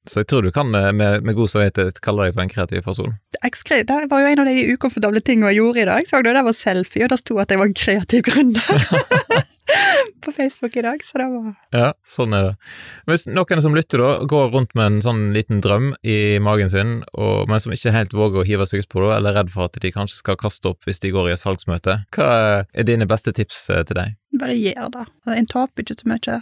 Så 0.08 0.22
jeg 0.22 0.28
tror 0.30 0.44
du 0.44 0.52
kan 0.52 0.76
eh, 0.76 0.92
med, 0.92 1.24
med 1.24 1.36
god 1.36 1.52
samvittighet 1.52 2.00
kalle 2.04 2.28
deg 2.28 2.36
for 2.36 2.44
en 2.44 2.52
kreativ 2.52 2.84
person. 2.84 3.16
Jeg 3.40 3.56
skrev, 3.56 3.84
Det 3.88 4.00
var 4.12 4.24
jo 4.24 4.32
en 4.32 4.44
av 4.44 4.48
de 4.48 4.58
ukomfortable 4.74 5.24
tingene 5.24 5.54
jeg 5.54 5.62
gjorde 5.62 5.84
i 5.84 5.88
dag. 5.88 6.08
Så 6.08 6.20
det 6.24 6.36
der 6.36 6.44
var 6.44 6.56
selfie, 6.56 7.08
og 7.08 7.12
det 7.12 7.20
sto 7.24 7.40
at 7.40 7.52
jeg 7.52 7.60
var 7.60 7.72
en 7.72 7.80
kreativ 7.80 8.28
gründer. 8.28 8.88
på 10.24 10.32
Facebook 10.32 10.76
i 10.76 10.82
dag, 10.82 11.04
så 11.04 11.18
det 11.18 11.26
var 11.32 11.48
Ja, 11.74 11.88
sånn 12.06 12.34
er 12.36 12.46
det. 12.48 12.52
Hvis 13.10 13.26
noen 13.28 13.62
som 13.64 13.76
lytter, 13.76 14.02
da, 14.02 14.26
går 14.28 14.52
rundt 14.54 14.74
med 14.78 14.92
en 14.92 15.00
sånn 15.04 15.22
liten 15.36 15.62
drøm 15.64 15.90
i 16.02 16.38
magen 16.42 16.70
sin, 16.72 16.94
og, 17.12 17.48
men 17.50 17.62
som 17.62 17.74
ikke 17.74 17.94
helt 17.94 18.16
våger 18.16 18.42
å 18.42 18.46
hive 18.48 18.68
seg 18.68 18.84
ut 18.84 18.90
på 18.92 19.02
det, 19.04 19.12
eller 19.16 19.34
er 19.34 19.42
redd 19.42 19.52
for 19.54 19.68
at 19.68 19.80
de 19.82 19.92
kanskje 19.94 20.20
skal 20.22 20.38
kaste 20.40 20.72
opp 20.72 20.88
hvis 20.88 21.02
de 21.04 21.12
går 21.14 21.30
i 21.30 21.34
et 21.36 21.42
salgsmøte, 21.42 22.00
hva 22.16 22.30
er 22.62 22.88
dine 22.88 23.08
beste 23.08 23.34
tips 23.36 23.68
eh, 23.74 23.84
til 23.88 24.00
deg? 24.00 24.16
Bare 24.38 24.56
gjør 24.56 24.94
det. 24.94 25.04
En 25.34 25.50
taper 25.50 25.84
ikke 25.84 25.98
så 26.00 26.10
mye. 26.10 26.40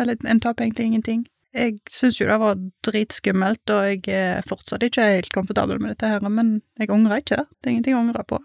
Eller 0.00 0.28
en 0.28 0.40
taper 0.40 0.64
egentlig 0.66 0.88
ingenting. 0.88 1.26
Jeg 1.52 1.82
syns 1.92 2.16
jo 2.16 2.28
det 2.30 2.38
var 2.40 2.60
dritskummelt, 2.86 3.68
og 3.74 3.88
jeg 3.90 4.06
er 4.16 4.46
fortsatt 4.48 4.84
ikke 4.86 5.04
helt 5.18 5.34
komfortabel 5.34 5.82
med 5.82 5.92
dette 5.92 6.08
her, 6.08 6.24
men 6.32 6.62
jeg 6.80 6.88
angrer 6.92 7.20
ikke. 7.20 7.42
Det 7.60 7.68
er 7.68 7.74
ingenting 7.74 7.98
å 7.98 8.04
angre 8.06 8.24
på. 8.24 8.38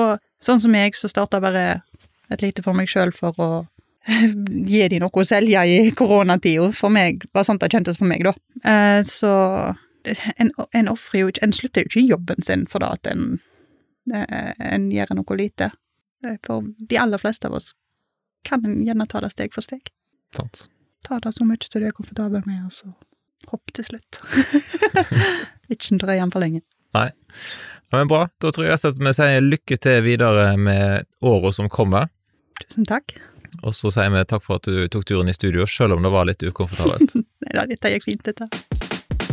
Og 0.00 0.20
sånn 0.44 0.60
som 0.62 0.74
jeg, 0.76 0.92
så 0.96 1.08
starta 1.10 1.40
bare 1.42 1.80
et 2.30 2.42
lite 2.42 2.64
for 2.64 2.76
meg 2.76 2.90
sjøl 2.90 3.12
for 3.14 3.36
å 3.42 3.50
gi 4.70 4.86
de 4.88 5.00
noe 5.02 5.22
å 5.22 5.26
selge 5.28 5.62
i 5.68 5.90
koronatida. 5.96 6.70
For 6.76 6.92
meg 6.92 7.26
var 7.36 7.46
sånt 7.46 7.62
det 7.62 7.70
kjentes 7.74 8.00
for 8.00 8.08
meg, 8.10 8.24
da. 8.26 8.34
Eh, 8.64 9.02
så 9.06 9.32
en, 10.40 10.52
en 10.72 10.88
jo 10.88 11.28
ikke 11.28 11.44
En 11.44 11.52
slutter 11.52 11.84
jo 11.84 11.90
ikke 11.90 12.06
jobben 12.08 12.42
sin 12.42 12.64
for 12.70 12.80
det 12.80 12.88
at 12.88 13.10
en, 13.10 13.26
eh, 14.14 14.54
en 14.72 14.88
gjør 14.92 15.14
noe 15.18 15.36
lite. 15.36 15.70
For 16.46 16.64
de 16.78 16.98
aller 17.00 17.20
fleste 17.20 17.48
av 17.48 17.58
oss 17.60 17.74
kan 18.44 18.64
en 18.64 18.80
gjerne 18.86 19.06
ta 19.08 19.20
det 19.20 19.32
steg 19.34 19.52
for 19.56 19.64
steg. 19.64 19.92
Sant. 20.36 20.66
Ta 21.04 21.18
det 21.20 21.32
så 21.36 21.44
mye 21.48 21.60
som 21.64 21.80
du 21.80 21.88
er 21.88 21.96
komfortabel 21.96 22.44
med, 22.46 22.64
og 22.64 22.72
så 22.72 22.92
hopp 23.50 23.72
til 23.76 23.86
slutt. 23.86 24.20
Ikke 25.72 25.98
drøy 26.00 26.16
den 26.16 26.32
for 26.32 26.44
lenge. 26.44 26.62
Ja, 26.94 27.10
men 27.92 28.10
bra. 28.10 28.26
Da 28.42 28.52
tror 28.52 28.68
jeg 28.68 28.78
at 28.78 29.00
vi 29.00 29.12
sier 29.16 29.44
lykke 29.44 29.78
til 29.80 30.02
videre 30.06 30.52
med 30.60 31.08
åra 31.24 31.52
som 31.54 31.70
kommer. 31.72 32.10
Tusen 32.62 32.88
takk. 32.88 33.16
Og 33.66 33.74
så 33.74 33.90
sier 33.92 34.12
vi 34.14 34.22
takk 34.30 34.44
for 34.46 34.60
at 34.60 34.68
du 34.68 34.86
tok 34.92 35.06
turen 35.08 35.28
i 35.28 35.34
studio, 35.34 35.66
selv 35.66 35.96
om 35.96 36.04
det 36.06 36.12
var 36.12 36.28
litt 36.28 36.42
ukomfortabelt. 36.44 37.16
Nei 37.18 37.56
da, 37.56 37.66
dette 37.68 37.90
gikk 37.96 38.06
fint, 38.06 38.22
dette. 38.24 38.46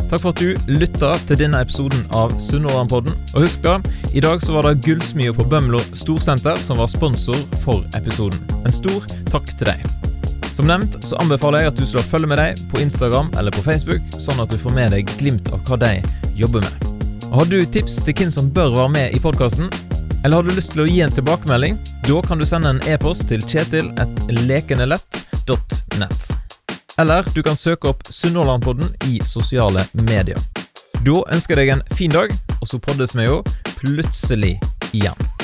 Takk 0.08 0.22
for 0.22 0.32
at 0.32 0.40
du 0.40 0.72
lytta 0.72 1.10
til 1.28 1.36
denne 1.42 1.60
episoden 1.60 2.06
av 2.16 2.32
Sunnhordlandpodden. 2.40 3.12
Og 3.36 3.44
husk 3.44 3.60
da, 3.64 3.76
i 4.16 4.22
dag 4.24 4.40
så 4.40 4.56
var 4.56 4.64
det 4.64 4.80
Gullsmia 4.86 5.34
på 5.36 5.44
Bømlo 5.44 5.80
Storsenter 5.92 6.56
som 6.64 6.80
var 6.80 6.88
sponsor 6.88 7.36
for 7.60 7.84
episoden. 7.98 8.40
En 8.64 8.72
stor 8.72 9.04
takk 9.28 9.52
til 9.52 9.68
deg. 9.68 9.84
Som 10.48 10.66
nevnt 10.70 10.96
så 11.04 11.20
anbefaler 11.22 11.66
jeg 11.66 11.74
at 11.74 11.78
du 11.78 11.84
slår 11.86 12.06
følge 12.08 12.30
med 12.32 12.40
deg 12.40 12.62
på 12.72 12.80
Instagram 12.82 13.28
eller 13.38 13.54
på 13.54 13.62
Facebook, 13.66 14.02
sånn 14.16 14.40
at 14.42 14.50
du 14.50 14.56
får 14.58 14.74
med 14.74 14.96
deg 14.96 15.12
glimt 15.20 15.52
av 15.52 15.60
hva 15.68 15.76
de 15.84 15.92
jobber 16.40 16.64
med. 16.64 16.88
Og 17.28 17.42
Har 17.42 17.52
du 17.52 17.58
tips 17.68 18.00
til 18.06 18.16
hvem 18.16 18.32
som 18.32 18.48
bør 18.48 18.72
være 18.78 18.94
med 18.96 19.14
i 19.14 19.20
podkasten, 19.20 19.68
eller 20.24 20.36
har 20.36 20.42
du 20.42 20.50
lyst 20.54 20.72
til 20.74 20.82
å 20.82 20.86
gi 20.88 21.00
en 21.04 21.12
tilbakemelding, 21.14 21.78
da 22.08 22.22
kan 22.26 22.38
du 22.38 22.46
sende 22.48 22.68
en 22.74 22.82
e-post 22.90 23.22
til 23.30 23.40
kjetil.lekenelett.nett. 23.46 26.22
Eller 26.98 27.22
du 27.34 27.42
kan 27.46 27.56
søke 27.56 27.88
opp 27.92 28.02
Sunnhordlandpodden 28.10 28.88
i 29.12 29.14
sosiale 29.24 29.82
medier. 30.08 30.38
Da 31.06 31.16
ønsker 31.30 31.54
jeg 31.54 31.62
deg 31.62 31.70
en 31.76 31.86
fin 31.94 32.10
dag, 32.10 32.28
og 32.58 32.66
så 32.66 32.78
poddes 32.82 33.14
vi 33.14 33.24
jo 33.28 33.36
plutselig 33.78 34.58
igjen. 34.90 35.37